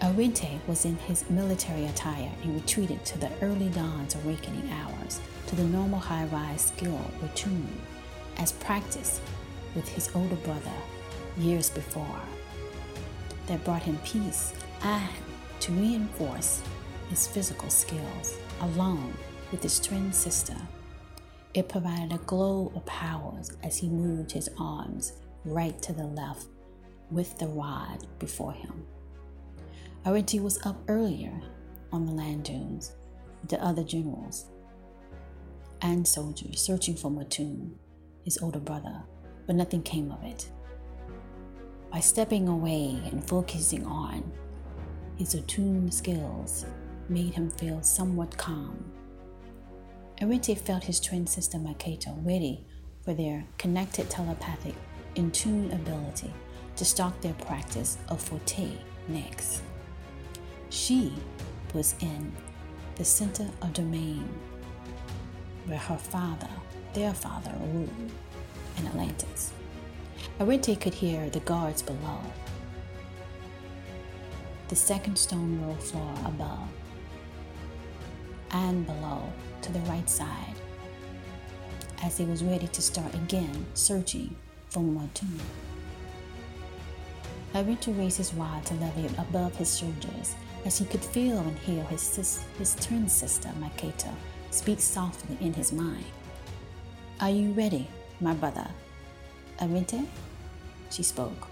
Arente 0.00 0.58
was 0.66 0.84
in 0.84 0.96
his 0.96 1.28
military 1.30 1.84
attire 1.84 2.30
and 2.42 2.54
retreated 2.54 3.04
to 3.04 3.18
the 3.18 3.30
early 3.42 3.68
dawn's 3.68 4.14
awakening 4.14 4.70
hours 4.70 5.20
to 5.46 5.56
the 5.56 5.64
normal 5.64 5.98
high-rise 5.98 6.62
skill 6.62 7.00
routine 7.22 7.80
as 8.38 8.52
practiced 8.52 9.20
with 9.74 9.88
his 9.88 10.10
older 10.14 10.36
brother 10.36 10.72
years 11.36 11.70
before 11.70 12.20
that 13.46 13.64
brought 13.64 13.82
him 13.82 13.98
peace 14.04 14.52
and 14.82 15.08
to 15.60 15.72
reinforce 15.72 16.62
his 17.10 17.26
physical 17.26 17.68
skills 17.70 18.38
along 18.60 19.14
with 19.50 19.62
his 19.62 19.80
twin 19.80 20.12
sister. 20.12 20.56
It 21.52 21.68
provided 21.68 22.12
a 22.12 22.18
glow 22.24 22.72
of 22.74 22.84
powers 22.86 23.52
as 23.62 23.76
he 23.76 23.88
moved 23.88 24.32
his 24.32 24.50
arms 24.58 25.12
right 25.44 25.80
to 25.82 25.92
the 25.92 26.06
left 26.06 26.46
with 27.10 27.38
the 27.38 27.46
rod 27.46 28.06
before 28.18 28.52
him. 28.52 28.84
Arente 30.04 30.40
was 30.40 30.64
up 30.66 30.76
earlier 30.88 31.40
on 31.92 32.06
the 32.06 32.12
land 32.12 32.44
dunes 32.44 32.92
with 33.40 33.50
the 33.50 33.64
other 33.64 33.84
generals 33.84 34.46
and 35.80 36.06
soldiers 36.06 36.60
searching 36.60 36.96
for 36.96 37.10
Mattoon 37.10 37.78
his 38.24 38.38
older 38.42 38.58
brother, 38.58 39.02
but 39.46 39.56
nothing 39.56 39.82
came 39.82 40.10
of 40.10 40.22
it. 40.24 40.50
By 41.92 42.00
stepping 42.00 42.48
away 42.48 43.00
and 43.10 43.26
focusing 43.26 43.84
on 43.86 44.32
his 45.16 45.34
attuned 45.34 45.94
skills 45.94 46.66
made 47.08 47.34
him 47.34 47.50
feel 47.50 47.82
somewhat 47.82 48.36
calm. 48.36 48.84
Arente 50.20 50.56
felt 50.58 50.84
his 50.84 51.00
twin 51.00 51.26
sister 51.26 51.58
Makato 51.58 52.14
ready 52.24 52.64
for 53.04 53.14
their 53.14 53.44
connected 53.58 54.08
telepathic 54.10 54.74
in 55.14 55.30
tune 55.30 55.70
ability 55.72 56.32
to 56.76 56.84
start 56.84 57.20
their 57.20 57.34
practice 57.34 57.98
of 58.08 58.20
forte 58.20 58.72
next. 59.08 59.62
She 60.70 61.12
was 61.72 61.94
in 62.00 62.32
the 62.96 63.04
center 63.04 63.46
of 63.62 63.72
domain 63.72 64.28
where 65.66 65.78
her 65.78 65.98
father 65.98 66.48
their 66.94 67.12
father 67.12 67.52
ruled 67.72 68.12
in 68.78 68.86
Atlantis. 68.86 69.52
Arente 70.40 70.80
could 70.80 70.94
hear 70.94 71.30
the 71.30 71.40
guards 71.40 71.82
below, 71.82 72.20
the 74.68 74.76
second 74.76 75.16
stone 75.16 75.60
roll 75.62 75.76
floor 75.76 76.14
above, 76.24 76.68
and 78.50 78.86
below 78.86 79.22
to 79.62 79.72
the 79.72 79.80
right 79.80 80.08
side, 80.08 80.54
as 82.02 82.16
he 82.18 82.24
was 82.24 82.42
ready 82.42 82.66
to 82.68 82.82
start 82.82 83.14
again 83.14 83.66
searching 83.74 84.34
for 84.68 84.80
Mattoon. 84.80 85.40
Arente 87.54 87.96
raised 87.96 88.18
his 88.18 88.34
rod 88.34 88.64
to 88.66 88.74
level 88.74 89.04
it 89.04 89.18
above 89.18 89.54
his 89.56 89.78
shoulders 89.78 90.34
as 90.64 90.78
he 90.78 90.84
could 90.84 91.04
feel 91.04 91.38
and 91.38 91.58
hear 91.58 91.84
his, 91.84 92.00
sis- 92.00 92.44
his 92.58 92.74
twin 92.76 93.08
sister, 93.08 93.50
Makato, 93.60 94.12
speak 94.50 94.80
softly 94.80 95.36
in 95.40 95.52
his 95.52 95.72
mind. 95.72 96.04
Are 97.20 97.30
you 97.30 97.52
ready, 97.52 97.86
my 98.20 98.34
brother? 98.34 98.68
Arente? 99.60 100.06
She 100.90 101.02
spoke. 101.02 101.48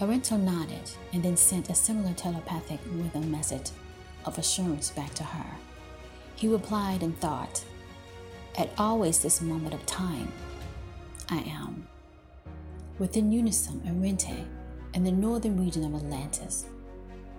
Arento 0.00 0.36
nodded 0.36 0.90
and 1.12 1.22
then 1.22 1.36
sent 1.36 1.70
a 1.70 1.74
similar 1.74 2.12
telepathic 2.14 2.80
rhythm 2.90 3.30
message 3.30 3.70
of 4.24 4.38
assurance 4.38 4.90
back 4.90 5.14
to 5.14 5.22
her. 5.22 5.46
He 6.34 6.48
replied 6.48 7.02
in 7.02 7.12
thought, 7.12 7.64
At 8.58 8.70
always 8.76 9.20
this 9.20 9.40
moment 9.40 9.74
of 9.74 9.86
time, 9.86 10.32
I 11.28 11.38
am. 11.38 11.86
Within 12.98 13.32
unison, 13.32 13.80
Arente, 13.86 14.44
in 14.94 15.04
the 15.04 15.12
northern 15.12 15.62
region 15.62 15.84
of 15.84 15.94
Atlantis, 15.94 16.66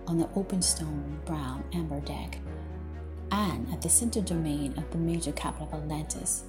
on 0.06 0.18
the 0.18 0.28
open 0.34 0.60
stone 0.62 1.20
brown 1.24 1.64
amber 1.72 2.00
deck, 2.00 2.38
and 3.30 3.72
at 3.72 3.82
the 3.82 3.88
center 3.88 4.20
domain 4.20 4.74
of 4.76 4.90
the 4.90 4.98
major 4.98 5.32
capital 5.32 5.68
of 5.72 5.82
Atlantis, 5.82 6.44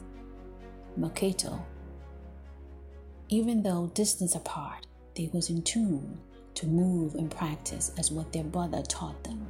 Maketo. 1.00 1.62
Even 3.30 3.64
though 3.64 3.92
distance 3.94 4.36
apart, 4.36 4.86
they 5.16 5.30
was 5.34 5.50
in 5.50 5.62
tune 5.62 6.18
to 6.54 6.68
move 6.68 7.16
and 7.16 7.30
practice 7.32 7.92
as 7.98 8.12
what 8.12 8.32
their 8.32 8.44
brother 8.44 8.82
taught 8.84 9.24
them. 9.24 9.48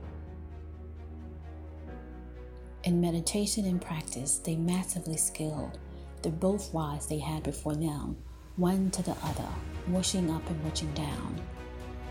In 2.84 3.02
meditation 3.02 3.66
and 3.66 3.82
practice, 3.82 4.38
they 4.38 4.56
massively 4.56 5.18
skilled 5.18 5.80
the 6.22 6.30
both 6.30 6.74
rods 6.74 7.08
they 7.08 7.20
had 7.20 7.44
before 7.44 7.76
them 7.76 8.16
one 8.56 8.90
to 8.92 9.04
the 9.04 9.16
other, 9.24 9.48
washing 9.90 10.32
up 10.32 10.50
and 10.50 10.64
washing 10.64 10.92
down, 10.94 11.42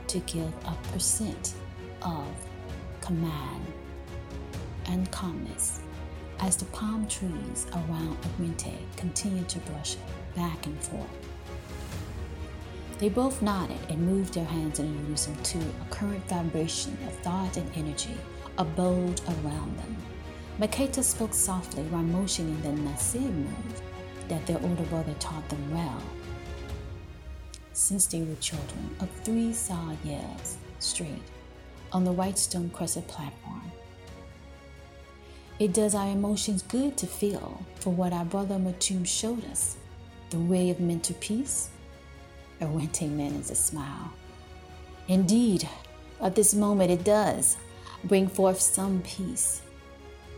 to 0.06 0.18
give 0.20 0.52
a 0.66 0.76
percent 0.92 1.54
of 2.02 2.26
command 3.00 3.64
and 4.86 5.10
calmness 5.10 5.80
as 6.40 6.56
the 6.56 6.64
palm 6.66 7.06
trees 7.08 7.66
around 7.72 8.16
Arente 8.22 8.74
continued 8.96 9.48
to 9.48 9.58
brush 9.60 9.96
back 10.34 10.66
and 10.66 10.78
forth. 10.82 11.08
They 12.98 13.08
both 13.08 13.42
nodded 13.42 13.78
and 13.88 14.06
moved 14.06 14.34
their 14.34 14.44
hands 14.44 14.78
in 14.78 14.94
unison 15.04 15.34
to 15.34 15.58
a 15.58 15.94
current 15.94 16.26
vibration 16.28 16.96
of 17.06 17.14
thought 17.18 17.56
and 17.56 17.70
energy 17.76 18.16
abode 18.58 19.20
around 19.26 19.76
them. 19.78 19.96
Maketo 20.60 21.02
spoke 21.02 21.34
softly 21.34 21.82
while 21.84 22.02
motioning 22.02 22.60
the 22.62 22.68
Nasib 22.68 23.32
move 23.32 23.82
that 24.28 24.46
their 24.46 24.62
older 24.62 24.84
brother 24.84 25.14
taught 25.18 25.48
them 25.48 25.74
well 25.74 26.02
since 27.74 28.06
they 28.06 28.22
were 28.22 28.36
children 28.36 28.96
of 29.00 29.10
three 29.24 29.52
solid 29.52 29.98
years 30.04 30.56
straight 30.78 31.22
on 31.92 32.04
the 32.04 32.12
white 32.12 32.38
stone 32.38 32.70
crescent 32.70 33.06
platform. 33.08 33.70
It 35.60 35.72
does 35.72 35.94
our 35.94 36.08
emotions 36.08 36.62
good 36.62 36.96
to 36.96 37.06
feel 37.06 37.64
for 37.76 37.90
what 37.90 38.12
our 38.12 38.24
brother 38.24 38.56
Matum 38.56 39.06
showed 39.06 39.44
us 39.46 39.76
the 40.30 40.38
way 40.38 40.70
of 40.70 40.80
mental 40.80 41.14
peace. 41.20 41.70
Arente 42.60 43.08
managed 43.08 43.52
a 43.52 43.54
smile. 43.54 44.12
Indeed, 45.06 45.68
at 46.20 46.34
this 46.34 46.54
moment 46.54 46.90
it 46.90 47.04
does 47.04 47.56
bring 48.02 48.26
forth 48.26 48.60
some 48.60 49.00
peace. 49.02 49.62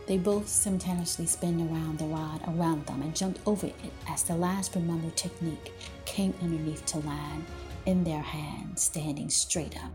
They 0.05 0.19
both 0.19 0.47
simultaneously 0.47 1.25
spun 1.25 1.67
around 1.67 1.97
the 1.97 2.05
rod 2.05 2.41
around 2.47 2.85
them 2.85 3.01
and 3.01 3.15
jumped 3.15 3.39
over 3.47 3.65
it 3.65 3.75
as 4.07 4.23
the 4.23 4.35
last 4.35 4.73
Brahmano 4.73 5.13
technique 5.15 5.73
came 6.05 6.33
underneath 6.43 6.85
to 6.87 6.99
land 6.99 7.43
in 7.87 8.03
their 8.03 8.21
hand, 8.21 8.77
standing 8.77 9.29
straight 9.29 9.75
up. 9.83 9.91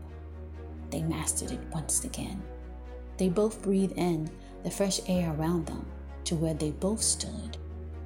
They 0.89 1.01
mastered 1.01 1.51
it 1.51 1.61
once 1.71 2.03
again. 2.03 2.43
They 3.17 3.29
both 3.29 3.61
breathe 3.63 3.93
in 3.95 4.29
the 4.63 4.71
fresh 4.71 4.99
air 5.07 5.33
around 5.33 5.65
them 5.65 5.85
to 6.25 6.35
where 6.35 6.53
they 6.53 6.71
both 6.71 7.01
stood, 7.01 7.57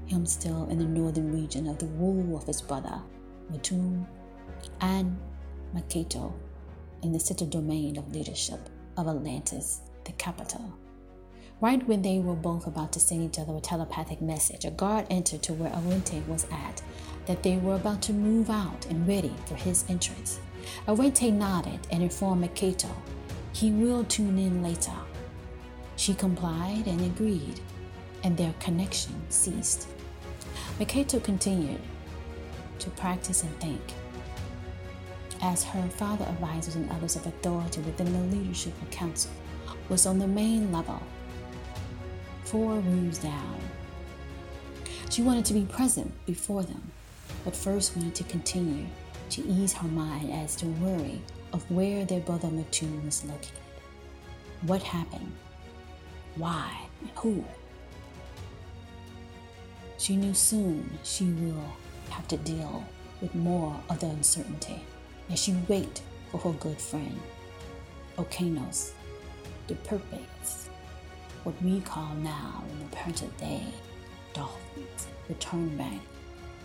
him 0.06 0.26
still 0.26 0.68
in 0.70 0.78
the 0.78 0.86
northern 0.86 1.32
region 1.32 1.68
of 1.68 1.78
the 1.78 1.86
wool 1.86 2.38
of 2.38 2.46
his 2.46 2.62
brother, 2.62 3.02
Matum, 3.52 4.06
and 4.82 5.18
Maketo 5.76 6.34
in 7.04 7.12
the 7.12 7.20
center 7.20 7.46
domain 7.46 7.98
of 7.98 8.14
leadership 8.14 8.60
of 8.98 9.08
Atlantis, 9.08 9.82
the 10.06 10.12
capital. 10.14 10.74
Right 11.60 11.86
when 11.88 12.02
they 12.02 12.20
were 12.20 12.36
both 12.36 12.68
about 12.68 12.94
to 12.94 13.00
send 13.00 13.24
each 13.24 13.40
other 13.40 13.56
a 13.56 13.60
telepathic 13.60 14.22
message, 14.22 14.66
a 14.66 14.72
guard 14.72 15.08
entered 15.10 15.42
to 15.44 15.54
where 15.54 15.72
Arente 15.72 16.26
was 16.28 16.46
at, 16.52 16.82
that 17.26 17.44
they 17.44 17.58
were 17.58 17.76
about 17.76 18.02
to 18.04 18.14
move 18.14 18.50
out 18.50 18.86
and 18.88 19.08
ready 19.08 19.34
for 19.46 19.56
his 19.56 19.84
entrance. 19.90 20.40
Arente 20.88 21.32
nodded 21.32 21.80
and 21.92 22.04
informed 22.04 22.44
Maketo 22.44 22.90
he 23.58 23.72
will 23.72 24.04
tune 24.04 24.38
in 24.38 24.62
later. 24.62 24.94
She 25.98 26.14
complied 26.14 26.88
and 26.88 27.02
agreed, 27.02 27.60
and 28.24 28.38
their 28.38 28.54
connection 28.60 29.14
ceased. 29.30 29.88
Maketo 30.80 31.22
continued 31.22 31.82
to 32.80 32.90
practice 32.92 33.44
and 33.44 33.60
think. 33.60 33.82
As 35.42 35.64
her 35.64 35.88
father 35.90 36.26
advisors 36.26 36.76
and 36.76 36.90
others 36.92 37.16
of 37.16 37.26
authority 37.26 37.82
within 37.82 38.14
the 38.14 38.38
leadership 38.38 38.80
of 38.82 38.90
council 38.92 39.32
was 39.90 40.06
on 40.06 40.20
the 40.20 40.28
main 40.28 40.72
level 40.72 41.02
four 42.44 42.76
rooms 42.76 43.18
down. 43.18 43.60
She 45.10 45.22
wanted 45.22 45.46
to 45.46 45.54
be 45.54 45.66
present 45.66 46.14
before 46.26 46.64
them, 46.64 46.92
but 47.44 47.56
first 47.56 47.98
wanted 47.98 48.16
to 48.16 48.24
continue 48.24 48.86
to 49.32 49.46
ease 49.46 49.74
her 49.74 49.88
mind 49.88 50.32
as 50.32 50.56
to 50.58 50.68
worry 50.68 51.22
of 51.52 51.70
where 51.70 52.06
their 52.06 52.22
brother 52.22 52.48
Matum 52.48 53.04
was 53.04 53.26
located. 53.26 53.52
What 54.62 54.82
happened? 54.82 55.34
Why? 56.38 56.72
And 57.02 57.10
who? 57.16 57.44
She 59.98 60.16
knew 60.16 60.34
soon 60.34 60.98
she 61.04 61.26
will 61.26 61.64
have 62.10 62.28
to 62.28 62.38
deal 62.38 62.84
with 63.22 63.34
more 63.34 63.76
of 63.90 64.00
the 64.00 64.08
uncertainty 64.08 64.82
as 65.32 65.40
she 65.40 65.56
waited 65.68 66.02
for 66.32 66.38
her 66.38 66.52
good 66.54 66.80
friend, 66.80 67.20
Okanos, 68.18 68.92
the 69.68 69.76
purpose 69.76 70.70
what 71.44 71.62
we 71.64 71.80
call 71.80 72.14
now 72.16 72.62
in 72.70 72.80
the 72.80 72.96
present 72.96 73.36
day 73.38 73.64
dolphins 74.34 75.08
return 75.30 75.78
back 75.78 76.02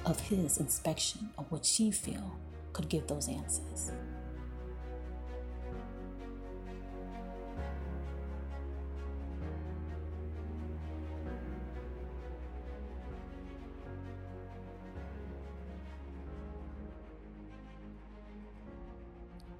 of 0.04 0.18
his 0.20 0.58
inspection 0.58 1.30
of 1.38 1.50
what 1.52 1.64
she 1.64 1.90
feel 1.92 2.36
could 2.72 2.88
give 2.88 3.06
those 3.06 3.28
answers. 3.28 3.92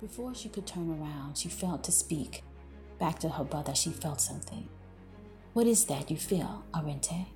Before 0.03 0.35
she 0.35 0.49
could 0.49 0.67
turn 0.67 0.91
around, 0.91 1.39
she 1.39 1.49
felt 1.49 1.85
to 1.85 1.93
speak. 1.93 2.43
Back 2.99 3.21
to 3.21 3.29
her 3.29 3.45
brother, 3.45 3.73
she 3.73 3.91
felt 3.91 4.21
something. 4.21 4.69
What 5.53 5.69
is 5.69 5.85
that 5.85 6.11
you 6.11 6.17
feel, 6.17 6.65
Arente? 6.75 7.27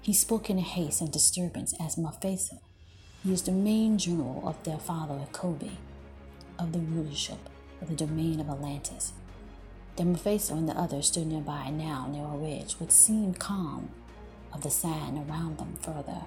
He 0.00 0.14
spoke 0.14 0.48
in 0.48 0.56
haste 0.56 1.02
and 1.02 1.12
disturbance 1.12 1.74
as 1.78 1.98
Mephisto. 1.98 2.56
He 3.22 3.34
is 3.34 3.42
the 3.42 3.52
main 3.52 3.98
general 3.98 4.42
of 4.48 4.62
their 4.64 4.78
father 4.78 5.20
Kobe, 5.32 5.68
of 6.58 6.72
the 6.72 6.78
rulership 6.78 7.50
of 7.82 7.90
the 7.90 7.94
domain 7.94 8.40
of 8.40 8.48
Atlantis. 8.48 9.12
The 9.96 10.06
Mephisto 10.06 10.56
and 10.56 10.66
the 10.66 10.80
others 10.80 11.08
stood 11.08 11.26
nearby 11.26 11.68
now 11.68 12.08
near 12.10 12.24
a 12.24 12.38
ridge, 12.38 12.72
which 12.80 12.90
seemed 12.90 13.38
calm 13.38 13.90
of 14.50 14.62
the 14.62 14.70
sand 14.70 15.28
around 15.28 15.58
them 15.58 15.76
further. 15.82 16.22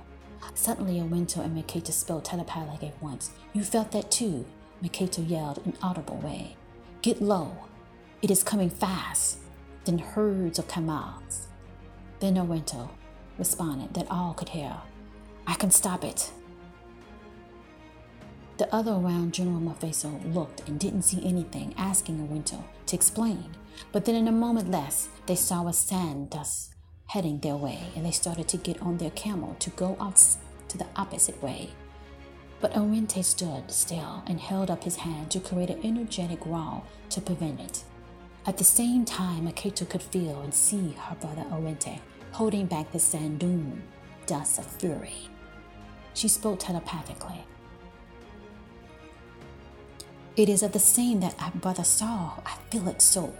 Suddenly, 0.53 0.99
a 0.99 1.03
Awento 1.03 1.43
and 1.43 1.57
Maketo 1.57 1.91
spoke 1.91 2.25
telepathically 2.25 2.89
at 2.89 3.01
once. 3.01 3.31
You 3.53 3.63
felt 3.63 3.91
that 3.93 4.11
too, 4.11 4.45
Maketo 4.83 5.27
yelled 5.27 5.59
in 5.65 5.73
audible 5.81 6.17
way. 6.17 6.55
Get 7.01 7.21
low. 7.21 7.57
It 8.21 8.31
is 8.31 8.43
coming 8.43 8.69
fast 8.69 9.39
Then 9.85 9.99
herds 9.99 10.59
of 10.59 10.67
camels. 10.67 11.47
Then 12.19 12.35
Awento 12.35 12.89
responded 13.37 13.93
that 13.93 14.11
all 14.11 14.33
could 14.33 14.49
hear. 14.49 14.75
I 15.45 15.53
can 15.53 15.71
stop 15.71 16.03
it. 16.03 16.31
The 18.57 18.73
other 18.73 18.91
around 18.91 19.33
General 19.33 19.59
Mephisto 19.59 20.19
looked 20.25 20.67
and 20.67 20.79
didn't 20.79 21.03
see 21.03 21.23
anything, 21.23 21.75
asking 21.77 22.17
Awento 22.17 22.63
to 22.87 22.95
explain. 22.95 23.45
But 23.91 24.05
then 24.05 24.15
in 24.15 24.27
a 24.27 24.31
moment 24.31 24.71
less, 24.71 25.09
they 25.27 25.35
saw 25.35 25.67
a 25.67 25.73
sand 25.73 26.31
dust 26.31 26.73
heading 27.05 27.39
their 27.39 27.55
way, 27.55 27.79
and 27.95 28.05
they 28.05 28.11
started 28.11 28.47
to 28.49 28.57
get 28.57 28.81
on 28.81 28.97
their 28.97 29.11
camel 29.11 29.55
to 29.59 29.69
go 29.69 29.95
out 30.01 30.21
to 30.67 30.77
the 30.77 30.87
opposite 30.95 31.41
way. 31.41 31.69
But 32.59 32.73
Arente 32.73 33.23
stood 33.23 33.69
still 33.69 34.23
and 34.25 34.39
held 34.39 34.71
up 34.71 34.83
his 34.83 34.95
hand 34.95 35.29
to 35.31 35.39
create 35.39 35.69
an 35.69 35.85
energetic 35.85 36.45
wall 36.45 36.85
to 37.11 37.21
prevent 37.21 37.59
it. 37.59 37.83
At 38.45 38.57
the 38.57 38.63
same 38.63 39.05
time, 39.05 39.47
Maketo 39.47 39.87
could 39.87 40.01
feel 40.01 40.41
and 40.41 40.53
see 40.53 40.95
her 40.97 41.15
brother 41.15 41.45
Arente 41.51 41.99
holding 42.31 42.65
back 42.65 42.91
the 42.91 42.99
sand 42.99 43.39
dune 43.39 43.83
dust 44.25 44.59
of 44.59 44.65
fury. 44.65 45.29
She 46.13 46.27
spoke 46.27 46.59
telepathically. 46.59 47.43
It 50.35 50.49
is 50.49 50.63
of 50.63 50.71
the 50.71 50.79
same 50.79 51.19
that 51.21 51.35
our 51.41 51.51
brother 51.51 51.83
saw. 51.83 52.33
I 52.45 52.55
feel 52.69 52.87
it 52.87 53.01
so. 53.01 53.33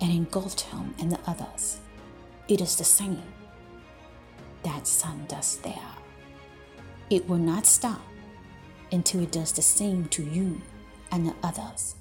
And 0.00 0.10
engulfed 0.10 0.62
him 0.62 0.94
and 0.98 1.10
the 1.10 1.18
others. 1.26 1.80
It 2.48 2.60
is 2.60 2.76
the 2.76 2.84
same. 2.84 3.22
That 4.62 4.86
sun 4.86 5.24
dust 5.28 5.62
there. 5.62 6.03
It 7.10 7.28
will 7.28 7.38
not 7.38 7.66
stop 7.66 8.00
until 8.90 9.22
it 9.22 9.32
does 9.32 9.52
the 9.52 9.62
same 9.62 10.06
to 10.06 10.22
you 10.22 10.60
and 11.12 11.26
the 11.26 11.34
others. 11.42 11.96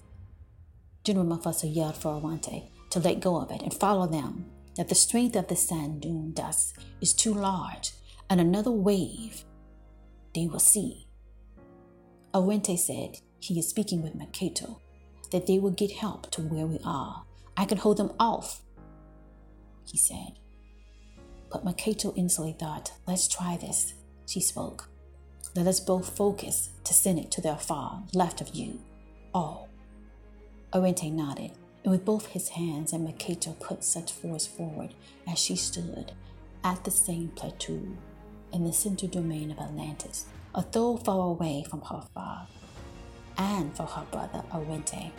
General 1.04 1.26
Mufasa 1.26 1.74
yelled 1.74 1.98
for 1.98 2.20
Arente 2.20 2.70
to 2.90 3.00
let 3.00 3.20
go 3.20 3.36
of 3.36 3.52
it 3.52 3.62
and 3.62 3.74
follow 3.74 4.08
them, 4.08 4.46
that 4.76 4.88
the 4.90 4.96
strength 4.96 5.36
of 5.36 5.48
the 5.48 5.56
sand 5.56 6.02
dune 6.02 6.32
dust 6.34 6.78
is 7.02 7.14
too 7.14 7.34
large, 7.34 7.92
and 8.30 8.40
another 8.40 8.72
wave 8.72 9.44
they 10.34 10.48
will 10.48 10.60
see. 10.60 11.08
Awente 12.34 12.78
said 12.78 13.20
he 13.40 13.60
is 13.60 13.68
speaking 13.68 14.02
with 14.02 14.18
Makato, 14.18 14.80
that 15.32 15.48
they 15.48 15.60
will 15.60 15.72
get 15.72 15.92
help 15.92 16.32
to 16.32 16.42
where 16.42 16.66
we 16.66 16.80
are. 16.86 17.26
I 17.58 17.66
can 17.66 17.78
hold 17.78 17.98
them 17.98 18.14
off, 18.20 18.62
he 19.86 19.98
said. 19.98 20.40
But 21.52 21.66
Makato 21.66 22.14
instantly 22.16 22.56
thought, 22.58 22.94
let's 23.06 23.28
try 23.28 23.58
this, 23.58 23.94
she 24.26 24.40
spoke. 24.40 24.90
Let 25.56 25.68
us 25.68 25.80
both 25.80 26.18
focus 26.18 26.70
to 26.84 26.96
send 26.96 27.20
it 27.20 27.30
to 27.32 27.42
the 27.42 27.56
far 27.56 28.02
left 28.14 28.42
of 28.42 28.56
you. 28.56 28.80
All. 29.36 29.70
Awente 30.74 31.12
nodded, 31.12 31.52
and 31.84 31.92
with 31.92 32.04
both 32.04 32.26
his 32.28 32.50
hands 32.50 32.92
and 32.92 33.08
Makato 33.08 33.60
put 33.60 33.84
such 33.84 34.12
force 34.12 34.48
forward 34.48 34.96
as 35.28 35.38
she 35.38 35.56
stood 35.56 36.14
at 36.64 36.84
the 36.84 36.90
same 36.90 37.28
plateau 37.36 37.82
in 38.52 38.64
the 38.64 38.74
center 38.74 39.06
domain 39.06 39.52
of 39.52 39.60
Atlantis, 39.60 40.26
a 40.56 40.64
throw 40.64 40.98
far 40.98 41.28
away 41.28 41.64
from 41.70 41.82
her 41.82 42.02
father 42.16 42.48
and 43.38 43.76
for 43.78 43.84
her 43.84 44.06
brother 44.12 44.44
Awente. 44.52 45.12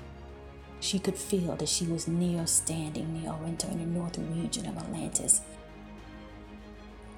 She 0.81 0.99
could 0.99 1.17
feel 1.17 1.55
that 1.57 1.69
she 1.69 1.87
was 1.87 2.09
near 2.09 2.45
standing 2.49 3.21
near 3.21 3.31
Awente 3.31 3.71
in 3.71 3.79
the 3.79 3.87
northern 3.87 4.43
region 4.43 4.67
of 4.67 4.77
Atlantis 4.79 5.43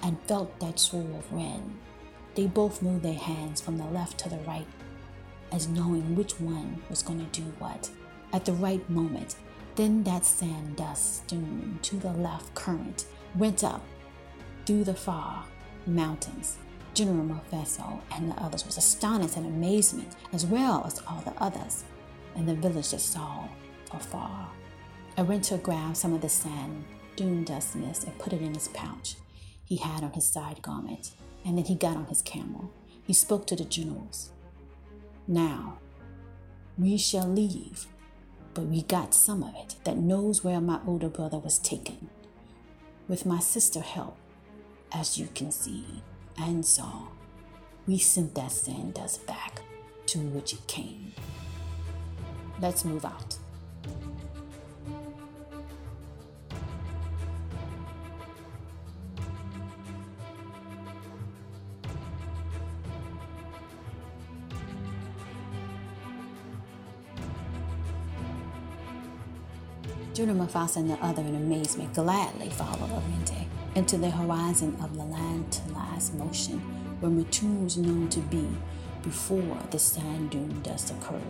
and 0.03 0.21
felt 0.27 0.61
that 0.61 0.79
swirl 0.79 1.17
of 1.17 1.33
wind. 1.33 1.79
They 2.37 2.47
both 2.47 2.83
moved 2.83 3.03
their 3.03 3.15
hands 3.15 3.63
from 3.63 3.79
the 3.79 3.87
left 3.87 4.19
to 4.19 4.29
the 4.29 4.37
right, 4.47 4.67
as 5.51 5.69
knowing 5.69 6.15
which 6.15 6.39
one 6.39 6.83
was 6.91 7.03
going 7.03 7.19
to 7.19 7.41
do 7.41 7.47
what. 7.59 7.89
At 8.33 8.45
the 8.45 8.53
right 8.53 8.89
moment, 8.91 9.37
then 9.75 10.05
that 10.05 10.27
sand 10.27 10.77
dust 10.77 11.27
dune 11.27 11.79
to 11.83 11.97
the 11.97 12.13
left 12.13 12.55
current 12.55 13.07
went 13.37 13.65
up 13.65 13.83
through 14.67 14.85
the 14.85 14.95
far 14.95 15.45
mountains. 15.87 16.59
General 16.93 17.25
Mephisto 17.25 18.03
and 18.13 18.31
the 18.31 18.43
others 18.43 18.67
was 18.67 18.77
astonished 18.77 19.37
and 19.37 19.47
amazement, 19.47 20.15
as 20.35 20.45
well 20.45 20.85
as 20.87 21.01
all 21.09 21.23
the 21.23 21.43
others, 21.43 21.85
and 22.35 22.47
the 22.47 22.55
village 22.55 22.91
just 22.91 23.13
saw 23.13 23.49
afar. 23.93 24.51
Awente 25.17 25.63
grabbed 25.63 25.97
some 25.97 26.13
of 26.13 26.21
the 26.21 26.29
sand 26.29 26.85
dune 27.17 27.45
dust 27.45 27.77
mist 27.77 28.05
and 28.05 28.19
put 28.19 28.35
it 28.35 28.43
in 28.43 28.53
his 28.53 28.69
pouch 28.69 29.17
he 29.65 29.77
had 29.77 30.05
on 30.05 30.13
his 30.13 30.27
side 30.27 30.63
garment, 30.63 31.11
and 31.47 31.57
then 31.57 31.65
he 31.65 31.77
got 31.77 31.97
on 31.97 32.07
his 32.07 32.23
camel. 32.23 32.73
He 33.05 33.13
spoke 33.13 33.47
to 33.47 33.57
the 33.57 33.65
generals. 33.65 34.31
Now, 35.29 35.79
we 36.77 36.99
shall 36.99 37.29
leave, 37.29 37.87
but 38.53 38.65
we 38.65 38.83
got 38.83 39.15
some 39.15 39.45
of 39.45 39.55
it 39.55 39.77
that 39.85 39.97
knows 39.97 40.43
where 40.43 40.61
my 40.61 40.81
older 40.87 41.09
brother 41.09 41.39
was 41.39 41.59
taken. 41.59 42.11
With 43.09 43.25
my 43.25 43.39
sister 43.39 43.81
help, 43.81 44.17
as 44.93 45.19
you 45.19 45.29
can 45.35 45.53
see 45.53 46.03
and 46.37 46.67
saw, 46.67 47.09
we 47.87 47.99
sent 47.99 48.35
that 48.35 48.51
sand 48.51 48.95
dust 48.95 49.25
back 49.27 49.63
to 50.07 50.19
which 50.19 50.53
it 50.53 50.67
came. 50.67 51.13
Let's 52.61 52.85
move 52.85 53.05
out. 53.05 53.39
Judah 70.27 70.41
Mufasa 70.41 70.79
and 70.79 70.91
the 70.91 70.95
other 70.95 71.23
in 71.23 71.37
amazement 71.37 71.95
gladly 71.95 72.51
followed 72.51 72.91
Awente 72.91 73.47
into 73.77 73.97
the 73.97 74.11
horizon 74.11 74.77
of 74.83 74.97
the 74.97 75.05
last 75.05 76.15
motion 76.15 76.59
where 76.99 77.13
Matun 77.13 77.63
was 77.63 77.77
known 77.77 78.09
to 78.09 78.19
be 78.19 78.45
before 79.05 79.57
the 79.71 79.79
sand 79.79 80.31
dune 80.31 80.63
dust 80.63 80.91
occurred. 80.91 81.23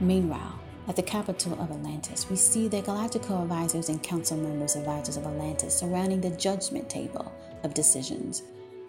Meanwhile, 0.00 0.60
at 0.86 0.96
the 0.96 1.02
capital 1.02 1.54
of 1.54 1.70
Atlantis, 1.70 2.28
we 2.28 2.36
see 2.36 2.68
the 2.68 2.82
galactical 2.82 3.40
advisors 3.40 3.88
and 3.88 4.02
council 4.02 4.36
members 4.36 4.76
advisors 4.76 5.16
of 5.16 5.24
Atlantis 5.24 5.74
surrounding 5.74 6.20
the 6.20 6.36
judgment 6.36 6.90
table 6.90 7.32
of 7.62 7.72
decisions 7.72 8.42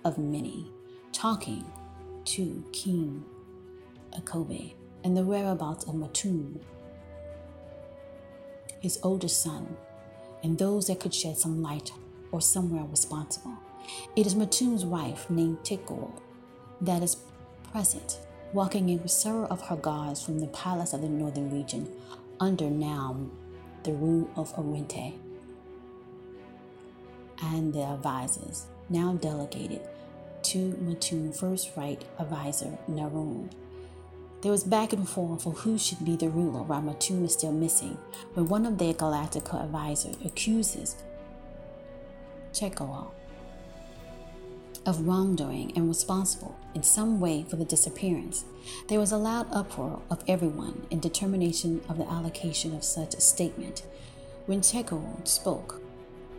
of 0.04 0.18
many, 0.18 0.70
talking 1.14 1.64
to 2.26 2.66
King 2.74 3.24
Akobe 4.20 4.74
and 5.06 5.16
the 5.16 5.24
whereabouts 5.24 5.86
of 5.86 5.96
Matun 5.96 6.60
his 8.82 9.00
oldest 9.04 9.42
son, 9.42 9.78
and 10.44 10.58
those 10.58 10.88
that 10.88 11.00
could 11.00 11.14
shed 11.14 11.38
some 11.38 11.62
light 11.62 11.92
or 12.32 12.42
somewhere 12.42 12.84
responsible. 12.84 13.56
It 14.16 14.26
is 14.26 14.36
Matun's 14.36 14.84
wife, 14.84 15.30
named 15.30 15.60
Tikal, 15.64 16.12
that 16.82 17.02
is 17.02 17.18
present, 17.72 18.20
walking 18.54 18.90
in 18.90 19.02
with 19.02 19.12
several 19.12 19.46
of 19.46 19.62
her 19.62 19.76
guards 19.76 20.22
from 20.22 20.40
the 20.40 20.48
palace 20.48 20.94
of 20.94 21.02
the 21.02 21.10
northern 21.10 21.52
region, 21.52 21.88
under 22.40 22.70
now 22.70 23.16
the 23.84 23.94
rule 23.94 24.30
of 24.36 24.54
Awente, 24.56 25.14
and 27.44 27.74
the 27.74 27.82
advisors, 27.82 28.66
now 28.90 29.14
delegated 29.14 29.82
to 30.44 30.74
Matun's 30.82 31.40
first 31.40 31.72
right 31.76 32.04
advisor, 32.20 32.78
Narun, 32.90 33.50
there 34.42 34.52
was 34.52 34.64
back 34.64 34.92
and 34.94 35.08
forth 35.08 35.44
for 35.44 35.52
who 35.52 35.78
should 35.78 36.04
be 36.04 36.16
the 36.16 36.30
ruler 36.30 36.64
while 36.64 36.82
Matun 36.82 37.24
is 37.26 37.34
still 37.34 37.52
missing, 37.52 37.98
when 38.34 38.48
one 38.48 38.66
of 38.66 38.78
their 38.78 38.94
galactical 38.94 39.64
advisors 39.64 40.16
accuses 40.26 40.96
Chekoa 42.54 43.12
of 44.86 45.08
wrongdoing 45.08 45.72
and 45.76 45.88
responsible 45.88 46.58
in 46.74 46.82
some 46.82 47.20
way 47.20 47.46
for 47.48 47.56
the 47.56 47.66
disappearance. 47.66 48.46
There 48.88 49.00
was 49.00 49.12
a 49.12 49.18
loud 49.18 49.48
uproar 49.52 50.02
of 50.10 50.24
everyone 50.28 50.88
in 50.90 51.00
determination 51.00 51.82
of 51.88 51.98
the 51.98 52.10
allocation 52.10 52.76
of 52.76 52.84
such 52.84 53.14
a 53.14 53.22
statement. 53.22 53.84
When 54.48 54.62
Chekoa 54.62 55.28
spoke 55.28 55.82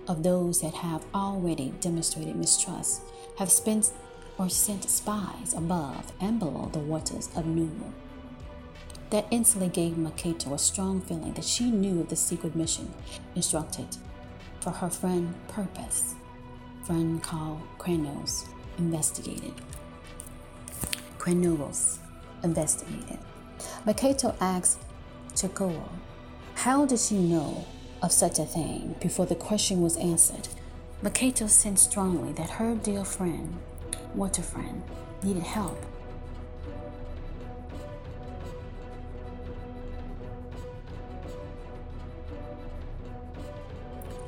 of 0.08 0.24
those 0.24 0.60
that 0.60 0.74
have 0.74 1.04
already 1.14 1.72
demonstrated 1.80 2.34
mistrust, 2.34 3.02
have 3.38 3.50
spent 3.50 3.92
or 4.38 4.48
sent 4.48 4.88
spies 4.88 5.54
above 5.54 6.12
and 6.20 6.38
below 6.38 6.70
the 6.72 6.78
waters 6.78 7.28
of 7.36 7.44
Nulu. 7.44 7.92
That 9.10 9.26
instantly 9.30 9.68
gave 9.68 9.92
Makato 9.94 10.54
a 10.54 10.58
strong 10.58 11.00
feeling 11.02 11.34
that 11.34 11.44
she 11.44 11.70
knew 11.70 12.00
of 12.00 12.08
the 12.08 12.16
secret 12.16 12.56
mission 12.56 12.92
instructed 13.34 13.96
for 14.60 14.70
her 14.70 14.88
friend 14.88 15.34
Purpose, 15.48 16.14
friend 16.84 17.22
called 17.22 17.60
Kranos, 17.78 18.46
investigated. 18.78 19.52
Kranos 21.18 21.98
investigated. 22.42 23.18
Makato 23.86 24.34
asked 24.40 24.80
Chikoa, 25.34 25.88
how 26.54 26.86
did 26.86 26.98
she 26.98 27.18
know 27.18 27.66
of 28.02 28.12
such 28.12 28.38
a 28.38 28.44
thing 28.44 28.94
before 29.00 29.26
the 29.26 29.34
question 29.34 29.82
was 29.82 29.96
answered? 29.96 30.48
Makato 31.02 31.48
sensed 31.48 31.90
strongly 31.90 32.32
that 32.32 32.50
her 32.50 32.74
dear 32.74 33.04
friend 33.04 33.58
water 34.14 34.42
friend 34.42 34.82
needed 35.22 35.42
help. 35.42 35.78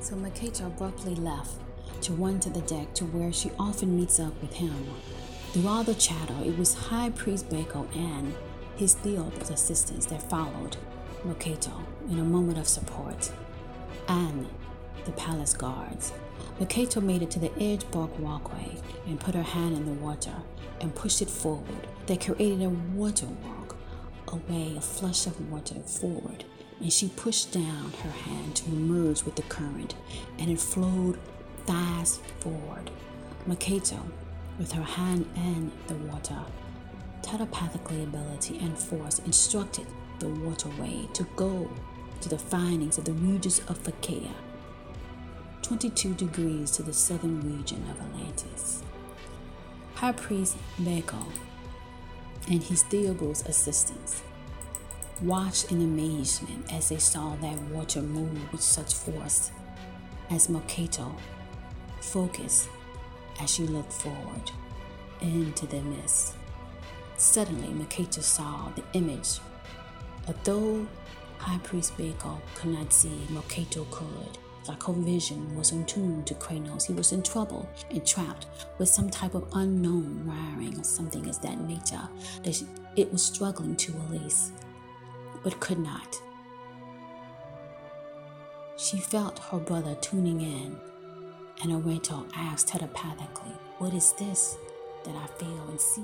So 0.01 0.15
Makato 0.17 0.67
abruptly 0.67 1.15
left 1.15 1.55
to 2.03 2.13
run 2.13 2.39
to 2.41 2.51
the 2.51 2.61
deck 2.63 2.93
to 2.95 3.05
where 3.07 3.33
she 3.33 3.51
often 3.59 3.97
meets 3.97 4.21
up 4.21 4.39
with 4.43 4.53
him. 4.53 4.87
Through 5.53 5.67
all 5.67 5.83
the 5.83 5.95
chatter, 5.95 6.37
it 6.45 6.59
was 6.59 6.75
High 6.75 7.11
Priest 7.11 7.49
Beko 7.49 7.87
and 7.97 8.35
his 8.77 8.95
Theo's 8.97 9.51
assistants 9.51 10.07
that 10.07 10.29
followed 10.29 10.77
Makato 11.27 11.73
in 12.11 12.19
a 12.19 12.25
moment 12.25 12.59
of 12.59 12.69
support, 12.69 13.33
and 14.09 14.47
the 15.07 15.13
palace 15.13 15.55
guards 15.55 16.13
Makato 16.61 17.03
made 17.03 17.21
it 17.21 17.33
to 17.33 17.41
the 17.41 17.51
edge 17.61 17.91
bark 17.91 18.17
walkway 18.21 18.77
and 19.07 19.19
put 19.19 19.35
her 19.35 19.43
hand 19.43 19.77
in 19.77 19.87
the 19.87 19.93
water 19.93 20.35
and 20.81 20.95
pushed 20.95 21.21
it 21.21 21.29
forward. 21.29 21.89
They 22.07 22.17
created 22.17 22.63
a 22.63 22.69
water 22.69 23.27
walk, 23.27 23.77
a 24.29 24.37
way, 24.37 24.77
a 24.77 24.81
flush 24.81 25.27
of 25.27 25.51
water 25.51 25.81
forward, 25.81 26.45
and 26.81 26.93
she 26.93 27.09
pushed 27.09 27.53
down 27.53 27.93
her 28.05 28.11
hand 28.11 28.55
to 28.57 28.67
emerge 28.67 29.25
with 29.25 29.35
the 29.35 29.43
current, 29.43 29.97
and 30.39 30.49
it 30.49 30.61
flowed 30.61 31.19
fast 31.67 32.21
forward. 32.39 32.89
Makato, 33.49 34.01
with 34.57 34.71
her 34.73 34.83
hand 34.83 35.27
in 35.35 35.73
the 35.89 35.97
water, 36.07 36.39
telepathically 37.23 38.05
ability 38.05 38.59
and 38.59 38.79
force 38.79 39.19
instructed 39.21 39.87
the 40.21 40.29
waterway 40.29 41.09
to 41.15 41.25
go 41.35 41.69
to 42.21 42.29
the 42.29 42.39
findings 42.39 42.97
of 42.97 43.05
the 43.05 43.13
regions 43.13 43.59
of 43.67 43.83
Phakia 43.83 44.31
22 45.65 46.13
degrees 46.13 46.71
to 46.73 46.83
the 46.83 46.93
southern 46.93 47.41
region 47.41 47.83
of 47.91 47.99
Atlantis. 47.99 48.83
High 49.95 50.13
Priest 50.13 50.59
Beko 50.79 51.25
and 52.51 52.63
his 52.63 52.85
Theogos 52.85 53.49
assistants 53.49 54.23
watched 55.23 55.73
in 55.73 55.81
amazement 55.81 56.71
as 56.71 56.91
they 56.91 56.99
saw 56.99 57.35
that 57.37 57.59
water 57.71 58.03
move 58.03 58.53
with 58.53 58.61
such 58.61 58.93
force 58.93 59.53
as 60.29 60.49
Makato 60.49 61.11
focused 62.03 62.69
as 63.41 63.49
she 63.49 63.63
looked 63.63 63.95
forward 63.95 64.51
into 65.23 65.65
the 65.67 65.81
mist. 65.81 66.35
Suddenly, 67.17 67.69
Makato 67.69 68.23
saw 68.23 68.69
the 68.77 68.85
image. 68.93 69.39
Although 70.29 70.87
High 71.39 71.59
Priest 71.63 71.97
Bako 71.97 72.39
could 72.55 72.71
not 72.71 72.93
see, 72.93 73.27
Makato 73.31 73.91
could. 73.91 74.39
Her 74.67 74.93
vision 74.93 75.55
was 75.57 75.73
attuned 75.73 76.27
to 76.27 76.35
Kranos. 76.35 76.87
He 76.87 76.93
was 76.93 77.13
in 77.13 77.23
trouble 77.23 77.69
and 77.91 78.07
trapped 78.07 78.47
with 78.79 78.89
some 78.89 79.11
type 79.11 79.35
of 79.35 79.49
unknown 79.53 80.27
wiring 80.27 80.79
or 80.79 80.85
something 80.85 81.29
of 81.29 81.41
that 81.43 81.61
nature 81.61 82.09
that 82.43 82.63
it 82.97 83.13
was 83.13 83.23
struggling 83.23 83.77
to 83.77 83.93
release, 83.93 84.53
but 85.43 85.61
could 85.61 85.79
not. 85.79 86.17
She 88.77 88.99
felt 88.99 89.39
her 89.39 89.59
brother 89.59 89.95
tuning 90.01 90.41
in, 90.41 90.77
and 91.63 91.73
Areto 91.73 92.27
asked 92.35 92.69
telepathically, 92.69 93.53
What 93.79 93.95
is 93.95 94.13
this 94.15 94.57
that 95.05 95.15
I 95.15 95.27
feel 95.39 95.69
and 95.69 95.81
see? 95.81 96.03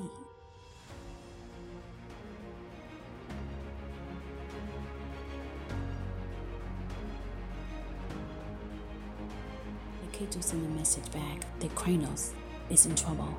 Kato 10.20 10.40
sent 10.40 10.66
a 10.66 10.68
message 10.68 11.11
back 11.12 11.46
that 11.61 11.74
Kranos 11.74 12.33
is 12.68 12.85
in 12.85 12.94
trouble. 12.94 13.35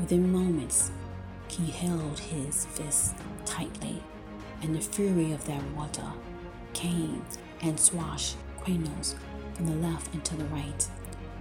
Within 0.00 0.32
moments, 0.32 0.90
he 1.46 1.70
held 1.70 2.18
his 2.18 2.66
fist 2.66 3.14
tightly, 3.44 4.02
and 4.62 4.74
the 4.74 4.80
fury 4.80 5.30
of 5.30 5.44
that 5.44 5.62
water 5.76 6.10
came 6.72 7.24
and 7.62 7.78
swashed 7.78 8.34
Kranos 8.60 9.14
from 9.54 9.66
the 9.66 9.88
left 9.88 10.12
and 10.12 10.24
to 10.24 10.36
the 10.36 10.44
right. 10.46 10.88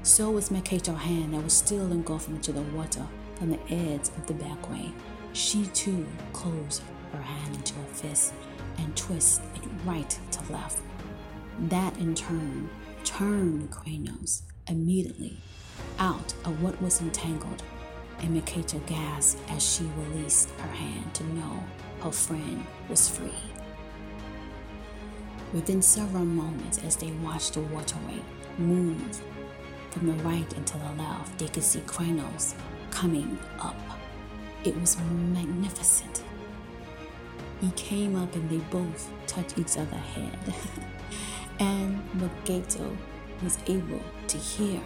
So 0.03 0.29
was 0.29 0.51
Makato's 0.51 0.99
hand 0.99 1.33
that 1.33 1.43
was 1.43 1.53
still 1.53 1.91
engulfed 1.91 2.29
into 2.29 2.51
the 2.51 2.61
water 2.61 3.07
from 3.33 3.49
the 3.49 3.73
edge 3.73 4.09
of 4.09 4.27
the 4.27 4.35
backway. 4.35 4.91
She 5.33 5.65
too 5.73 6.05
closed 6.33 6.83
her 7.13 7.21
hand 7.23 7.55
into 7.55 7.73
a 7.79 7.95
fist 7.95 8.33
and 8.77 8.95
twisted 8.95 9.43
it 9.55 9.69
right 9.85 10.19
to 10.29 10.53
left. 10.53 10.83
That 11.61 11.97
in 11.97 12.13
turn 12.13 12.69
turned 13.03 13.71
Kranos 13.71 14.41
immediately 14.67 15.37
out 15.97 16.33
of 16.45 16.61
what 16.61 16.81
was 16.81 17.01
entangled, 17.01 17.63
and 18.19 18.39
Makato 18.39 18.85
gasped 18.85 19.41
as 19.51 19.63
she 19.63 19.89
released 19.97 20.49
her 20.51 20.71
hand 20.71 21.13
to 21.15 21.23
know 21.33 21.63
her 22.01 22.11
friend 22.11 22.65
was 22.89 23.09
free. 23.09 23.31
Within 25.53 25.81
several 25.81 26.25
moments, 26.25 26.77
as 26.79 26.95
they 26.95 27.11
watched 27.23 27.53
the 27.53 27.61
waterway 27.61 28.21
move 28.57 29.21
from 29.91 30.07
the 30.07 30.23
right 30.23 30.53
and 30.53 30.67
to 30.67 30.77
the 30.77 30.91
left, 30.97 31.37
they 31.39 31.47
could 31.47 31.63
see 31.63 31.79
Kranos 31.81 32.53
coming 32.91 33.37
up. 33.59 33.75
It 34.63 34.79
was 34.79 34.97
magnificent. 35.33 36.23
He 37.61 37.71
came 37.71 38.15
up 38.15 38.33
and 38.35 38.49
they 38.49 38.63
both 38.69 39.09
touched 39.27 39.57
each 39.57 39.77
other's 39.77 39.99
head. 39.99 40.37
And 41.59 42.01
Makato 42.15 42.95
was 43.43 43.57
able 43.67 44.01
to 44.27 44.37
hear 44.37 44.81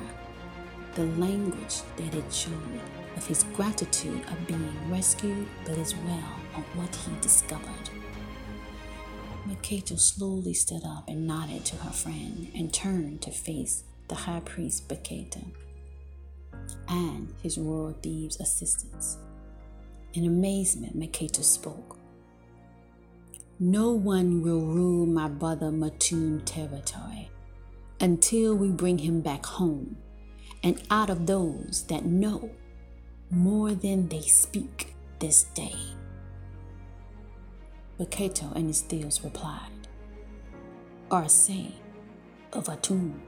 the 0.95 1.05
language 1.05 1.81
that 1.97 2.13
it 2.13 2.33
showed 2.33 2.81
of 3.15 3.25
his 3.27 3.43
gratitude 3.55 4.21
of 4.29 4.47
being 4.47 4.75
rescued, 4.89 5.47
but 5.65 5.77
as 5.77 5.95
well 5.95 6.35
of 6.55 6.63
what 6.75 6.95
he 6.95 7.11
discovered. 7.21 7.89
Makato 9.47 9.99
slowly 9.99 10.53
stood 10.53 10.83
up 10.85 11.07
and 11.07 11.27
nodded 11.27 11.65
to 11.65 11.75
her 11.77 11.91
friend 11.91 12.49
and 12.55 12.73
turned 12.73 13.21
to 13.21 13.31
face 13.31 13.83
the 14.07 14.15
high 14.15 14.39
priest 14.39 14.87
Baketa 14.87 15.43
and 16.87 17.33
his 17.41 17.57
royal 17.57 17.93
thieves' 18.01 18.39
assistants. 18.39 19.17
In 20.13 20.25
amazement, 20.25 20.97
Makato 20.97 21.43
spoke. 21.43 21.97
No 23.59 23.91
one 23.91 24.41
will 24.41 24.61
rule 24.61 25.05
my 25.05 25.27
brother 25.27 25.67
Matum 25.67 26.41
territory 26.43 27.29
until 27.99 28.55
we 28.55 28.69
bring 28.69 28.97
him 28.97 29.21
back 29.21 29.45
home 29.45 29.95
and 30.63 30.81
out 30.89 31.09
of 31.09 31.27
those 31.27 31.85
that 31.87 32.03
know 32.03 32.49
more 33.29 33.73
than 33.75 34.07
they 34.09 34.21
speak 34.21 34.95
this 35.19 35.43
day. 35.55 35.75
But 37.97 38.09
Cato 38.09 38.51
and 38.55 38.67
his 38.67 38.81
thieves 38.81 39.23
replied, 39.23 39.87
Arce 41.11 41.49
of 42.53 42.65
Atum. 42.65 43.19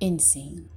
End 0.00 0.22
scene. 0.22 0.68